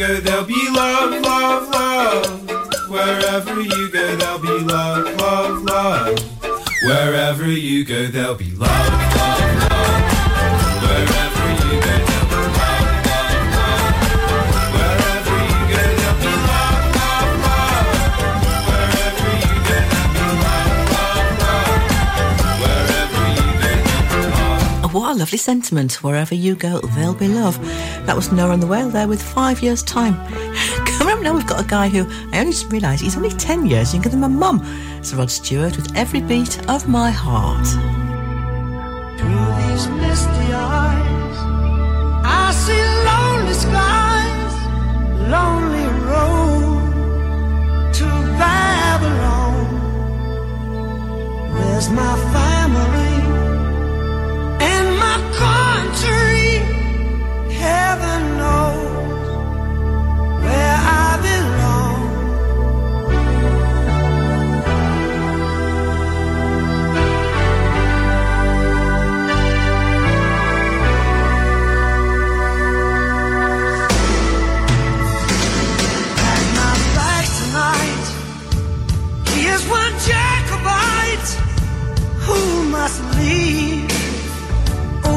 Go, 0.00 0.18
there'll 0.18 0.44
be 0.44 0.70
love, 0.70 1.20
love, 1.20 1.68
love. 1.68 2.88
Wherever 2.88 3.60
you 3.60 3.90
go, 3.90 4.16
there'll 4.16 4.38
be 4.38 4.48
love, 4.48 5.14
love, 5.20 5.62
love. 5.62 6.18
Wherever 6.84 7.46
you 7.46 7.84
go, 7.84 8.06
there'll 8.06 8.34
be 8.34 8.50
love, 8.52 8.88
love. 9.16 9.39
Lovely 25.20 25.36
sentiment. 25.36 26.02
Wherever 26.02 26.34
you 26.34 26.54
go, 26.54 26.80
there'll 26.80 27.12
be 27.12 27.28
love. 27.28 27.62
That 28.06 28.16
was 28.16 28.32
Noah 28.32 28.52
and 28.52 28.62
the 28.62 28.66
Whale 28.66 28.88
there 28.88 29.06
with 29.06 29.20
five 29.20 29.62
years' 29.62 29.82
time. 29.82 30.14
Coming 30.96 31.14
up 31.14 31.20
now, 31.20 31.34
we've 31.34 31.46
got 31.46 31.62
a 31.62 31.68
guy 31.68 31.88
who 31.88 32.06
I 32.32 32.40
only 32.40 32.52
just 32.52 32.72
realised 32.72 33.02
he's 33.02 33.18
only 33.18 33.28
10 33.28 33.66
years 33.66 33.92
younger 33.92 34.08
than 34.08 34.20
my 34.20 34.28
mum. 34.28 34.62
It's 34.98 35.12
Rod 35.12 35.30
Stewart 35.30 35.76
with 35.76 35.94
Every 35.94 36.22
Beat 36.22 36.66
of 36.70 36.88
My 36.88 37.10
Heart. 37.10 37.66
Through 39.18 39.52
these 39.60 39.88
misty 39.88 40.54
eyes, 40.54 41.36
I 42.24 42.50
see 42.64 42.82
lonely 43.10 43.52
skies, 43.52 44.54
lonely 45.28 45.86
road 46.08 47.92
to 47.92 48.06
Babylon. 48.40 49.66
Where's 51.52 51.90
my 51.90 52.16
family 52.16 52.39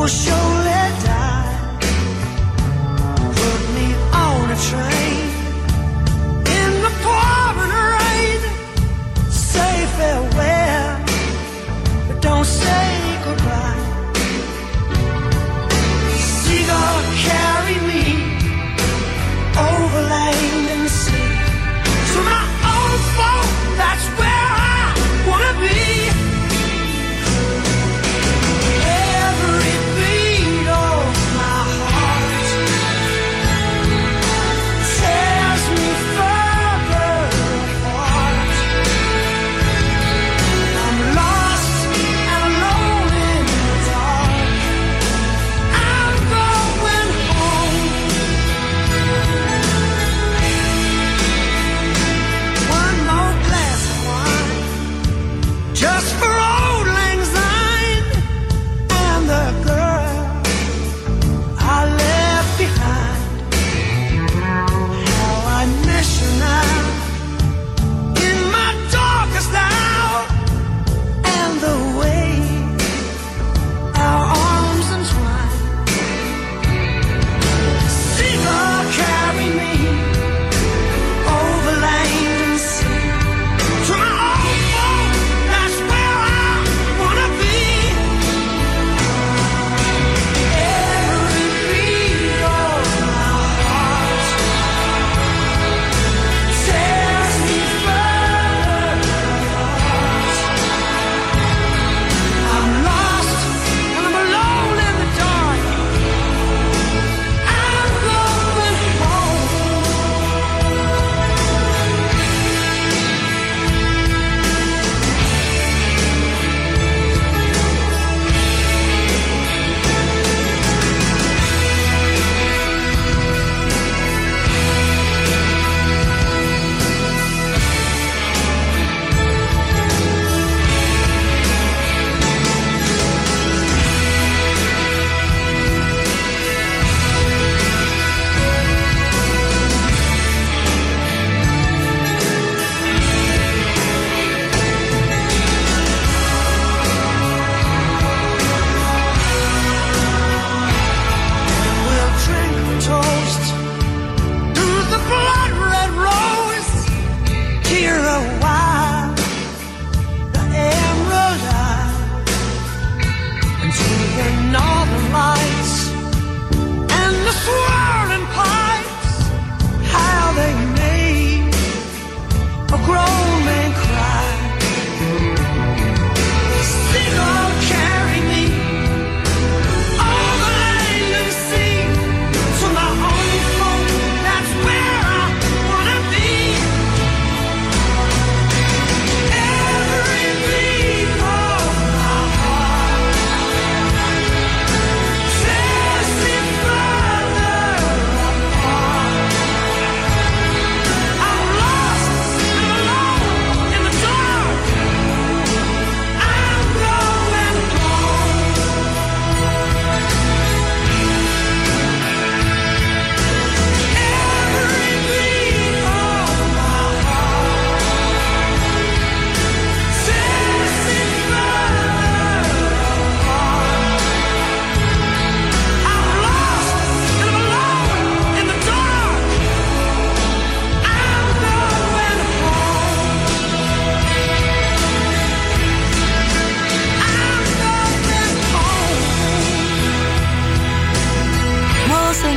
will 0.04 0.10
show 0.10 0.63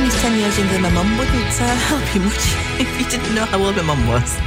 knowing 0.07 0.11
he's 0.11 0.21
10 0.21 0.39
years 0.39 0.57
younger 0.57 0.73
than 0.73 0.81
my 0.83 0.89
mum 0.91 1.17
wouldn't 1.17 1.61
uh, 1.61 1.75
help 1.75 2.15
you 2.15 2.21
much 2.21 2.35
if 2.79 2.99
you 2.99 3.09
didn't 3.09 3.35
know 3.35 3.45
how 3.45 3.59
old 3.59 3.75
my 3.75 3.83
mum 3.83 4.07
was. 4.07 4.37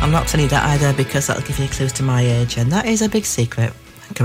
I'm 0.00 0.10
not 0.10 0.26
telling 0.26 0.44
you 0.44 0.50
that 0.50 0.64
either 0.70 0.92
because 0.96 1.26
that'll 1.26 1.46
give 1.46 1.58
you 1.58 1.68
clues 1.68 1.92
to 1.94 2.02
my 2.02 2.22
age, 2.22 2.56
and 2.56 2.70
that 2.72 2.86
is 2.86 3.02
a 3.02 3.08
big 3.08 3.24
secret. 3.24 3.72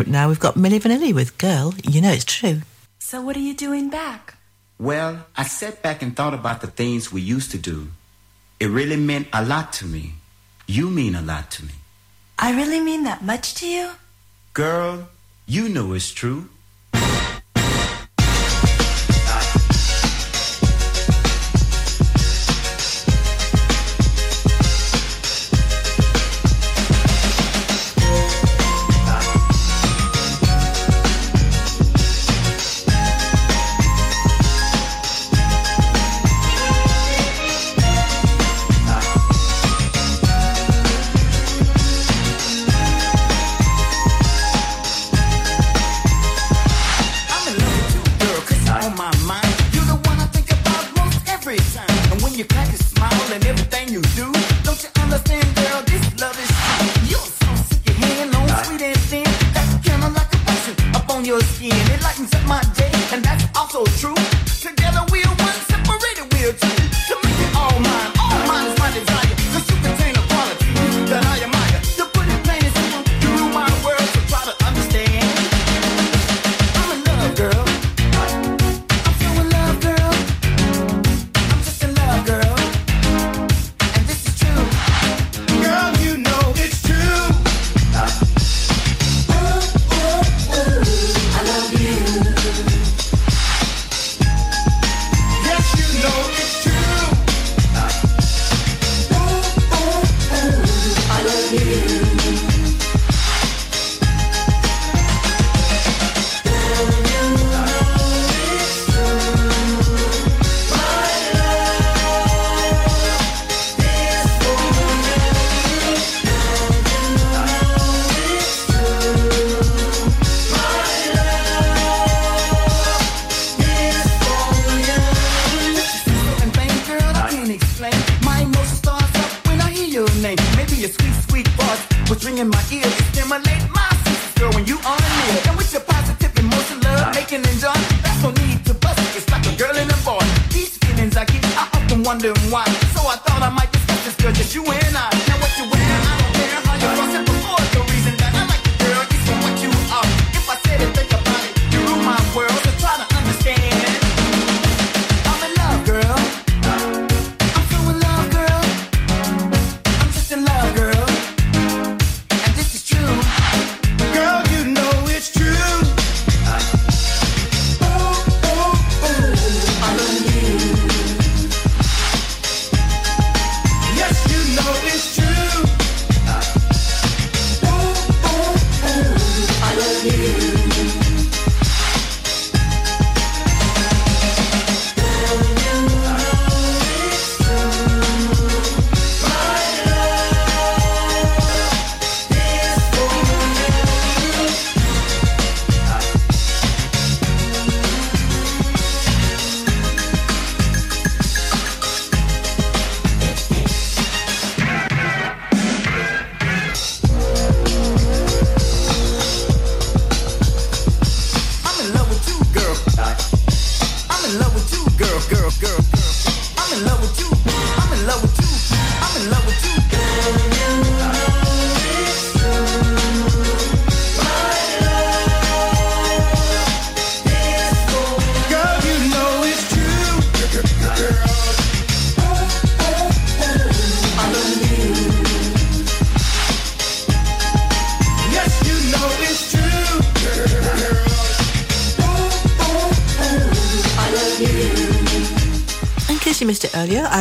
Now 0.07 0.27
we've 0.27 0.39
got 0.39 0.55
Milli 0.55 0.79
Vanilli 0.79 1.13
with 1.13 1.37
Girl, 1.37 1.73
You 1.83 2.01
Know 2.01 2.11
It's 2.11 2.25
True. 2.25 2.61
So 2.99 3.21
what 3.21 3.37
are 3.37 3.41
you 3.41 3.53
doing 3.53 3.89
back? 3.89 4.35
Well, 4.79 5.25
I 5.35 5.43
sat 5.43 5.81
back 5.81 6.01
and 6.01 6.15
thought 6.15 6.33
about 6.33 6.61
the 6.61 6.67
things 6.67 7.11
we 7.11 7.21
used 7.21 7.51
to 7.51 7.57
do. 7.57 7.87
It 8.59 8.67
really 8.67 8.97
meant 8.97 9.27
a 9.31 9.45
lot 9.45 9.71
to 9.73 9.85
me. 9.85 10.15
You 10.67 10.89
mean 10.89 11.15
a 11.15 11.21
lot 11.21 11.51
to 11.51 11.63
me. 11.63 11.73
I 12.37 12.51
really 12.55 12.81
mean 12.81 13.03
that 13.03 13.23
much 13.23 13.53
to 13.55 13.67
you? 13.67 13.91
Girl, 14.53 15.07
you 15.45 15.69
know 15.69 15.93
it's 15.93 16.11
true. 16.11 16.49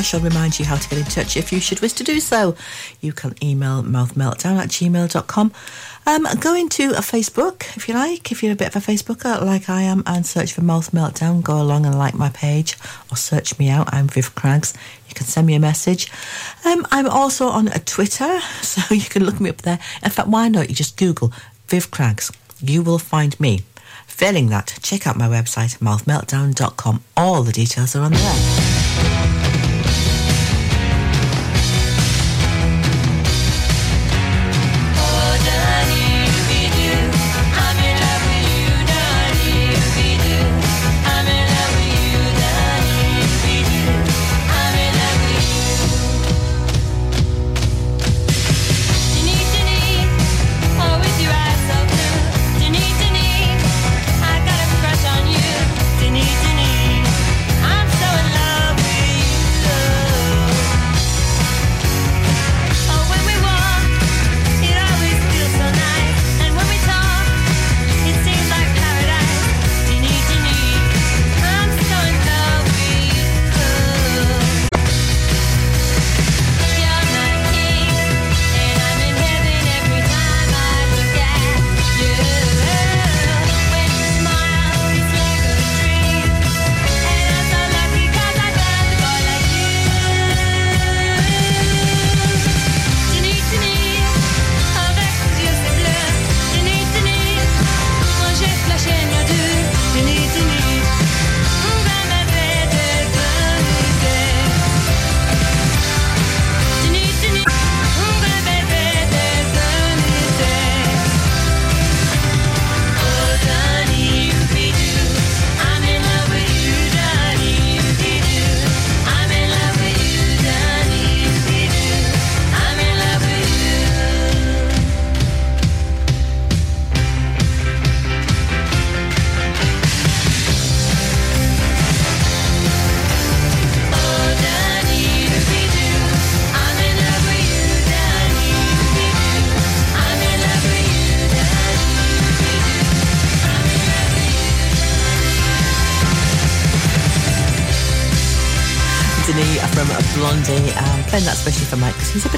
Shall 0.06 0.20
remind 0.20 0.58
you 0.58 0.64
how 0.64 0.76
to 0.76 0.88
get 0.88 0.98
in 0.98 1.04
touch 1.04 1.36
if 1.36 1.52
you 1.52 1.58
should 1.58 1.80
wish 1.80 1.92
to 1.94 2.04
do 2.04 2.20
so. 2.20 2.54
You 3.00 3.12
can 3.12 3.34
email 3.42 3.82
mouthmeltdown 3.82 4.56
at 4.56 4.68
gmail.com. 4.68 5.52
Um, 6.06 6.26
go 6.38 6.54
into 6.54 6.90
a 6.90 7.00
Facebook 7.00 7.76
if 7.76 7.88
you 7.88 7.94
like, 7.94 8.30
if 8.30 8.40
you're 8.40 8.52
a 8.52 8.56
bit 8.56 8.68
of 8.68 8.76
a 8.76 8.92
Facebooker 8.92 9.42
like 9.44 9.68
I 9.68 9.82
am, 9.82 10.04
and 10.06 10.24
search 10.24 10.52
for 10.52 10.62
Mouth 10.62 10.92
Meltdown. 10.92 11.42
Go 11.42 11.60
along 11.60 11.86
and 11.86 11.98
like 11.98 12.14
my 12.14 12.28
page 12.28 12.78
or 13.10 13.16
search 13.16 13.58
me 13.58 13.68
out. 13.68 13.92
I'm 13.92 14.06
Viv 14.06 14.32
Craggs. 14.36 14.74
You 15.08 15.14
can 15.14 15.26
send 15.26 15.48
me 15.48 15.56
a 15.56 15.60
message. 15.60 16.08
Um, 16.64 16.86
I'm 16.92 17.08
also 17.08 17.48
on 17.48 17.66
a 17.68 17.80
Twitter, 17.80 18.40
so 18.62 18.94
you 18.94 19.08
can 19.08 19.24
look 19.24 19.40
me 19.40 19.50
up 19.50 19.62
there. 19.62 19.80
In 20.04 20.10
fact, 20.10 20.28
why 20.28 20.48
not? 20.48 20.68
You 20.68 20.76
just 20.76 20.96
Google 20.96 21.32
Viv 21.66 21.90
Craggs. 21.90 22.30
You 22.60 22.84
will 22.84 23.00
find 23.00 23.38
me. 23.40 23.62
Failing 24.06 24.48
that, 24.50 24.78
check 24.82 25.06
out 25.06 25.16
my 25.16 25.26
website, 25.26 25.78
mouthmeltdown.com. 25.78 27.02
All 27.16 27.42
the 27.42 27.52
details 27.52 27.96
are 27.96 28.02
on 28.02 28.12
there. 28.12 28.65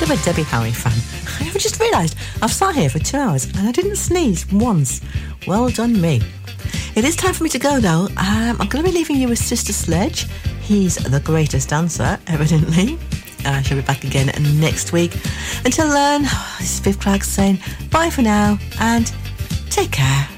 I'm 0.08 0.18
a 0.18 0.22
Debbie 0.22 0.42
Harry 0.44 0.72
fan. 0.72 0.92
I've 1.46 1.58
just 1.58 1.78
realised 1.78 2.16
I've 2.40 2.50
sat 2.50 2.74
here 2.74 2.88
for 2.88 2.98
two 2.98 3.18
hours 3.18 3.44
and 3.44 3.68
I 3.68 3.72
didn't 3.72 3.96
sneeze 3.96 4.50
once. 4.50 5.02
Well 5.46 5.68
done, 5.68 6.00
me. 6.00 6.22
It 6.94 7.04
is 7.04 7.14
time 7.14 7.34
for 7.34 7.44
me 7.44 7.50
to 7.50 7.58
go 7.58 7.78
now. 7.78 8.06
Um, 8.16 8.56
I'm 8.58 8.68
going 8.68 8.82
to 8.82 8.84
be 8.84 8.92
leaving 8.92 9.16
you 9.16 9.28
with 9.28 9.38
Sister 9.38 9.74
Sledge. 9.74 10.26
He's 10.62 10.94
the 10.96 11.20
greatest 11.20 11.68
dancer, 11.68 12.18
evidently. 12.26 12.94
Uh, 13.44 13.50
I 13.50 13.62
shall 13.62 13.76
be 13.76 13.82
back 13.82 14.02
again 14.02 14.32
next 14.58 14.94
week. 14.94 15.14
Until 15.66 15.90
then, 15.90 16.22
this 16.58 16.72
is 16.72 16.80
Viv 16.80 16.98
Craggs 16.98 17.28
saying 17.28 17.58
bye 17.90 18.08
for 18.08 18.22
now 18.22 18.58
and 18.80 19.12
take 19.68 19.92
care. 19.92 20.37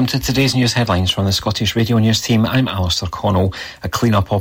welcome 0.00 0.18
to 0.18 0.26
today's 0.26 0.54
news 0.54 0.72
headlines 0.72 1.10
from 1.10 1.26
the 1.26 1.32
Scottish 1.32 1.76
Radio 1.76 1.98
News 1.98 2.22
team. 2.22 2.46
I'm 2.46 2.68
Alistair 2.68 3.10
Connell. 3.10 3.52
A 3.82 3.88
clean-up 3.90 4.32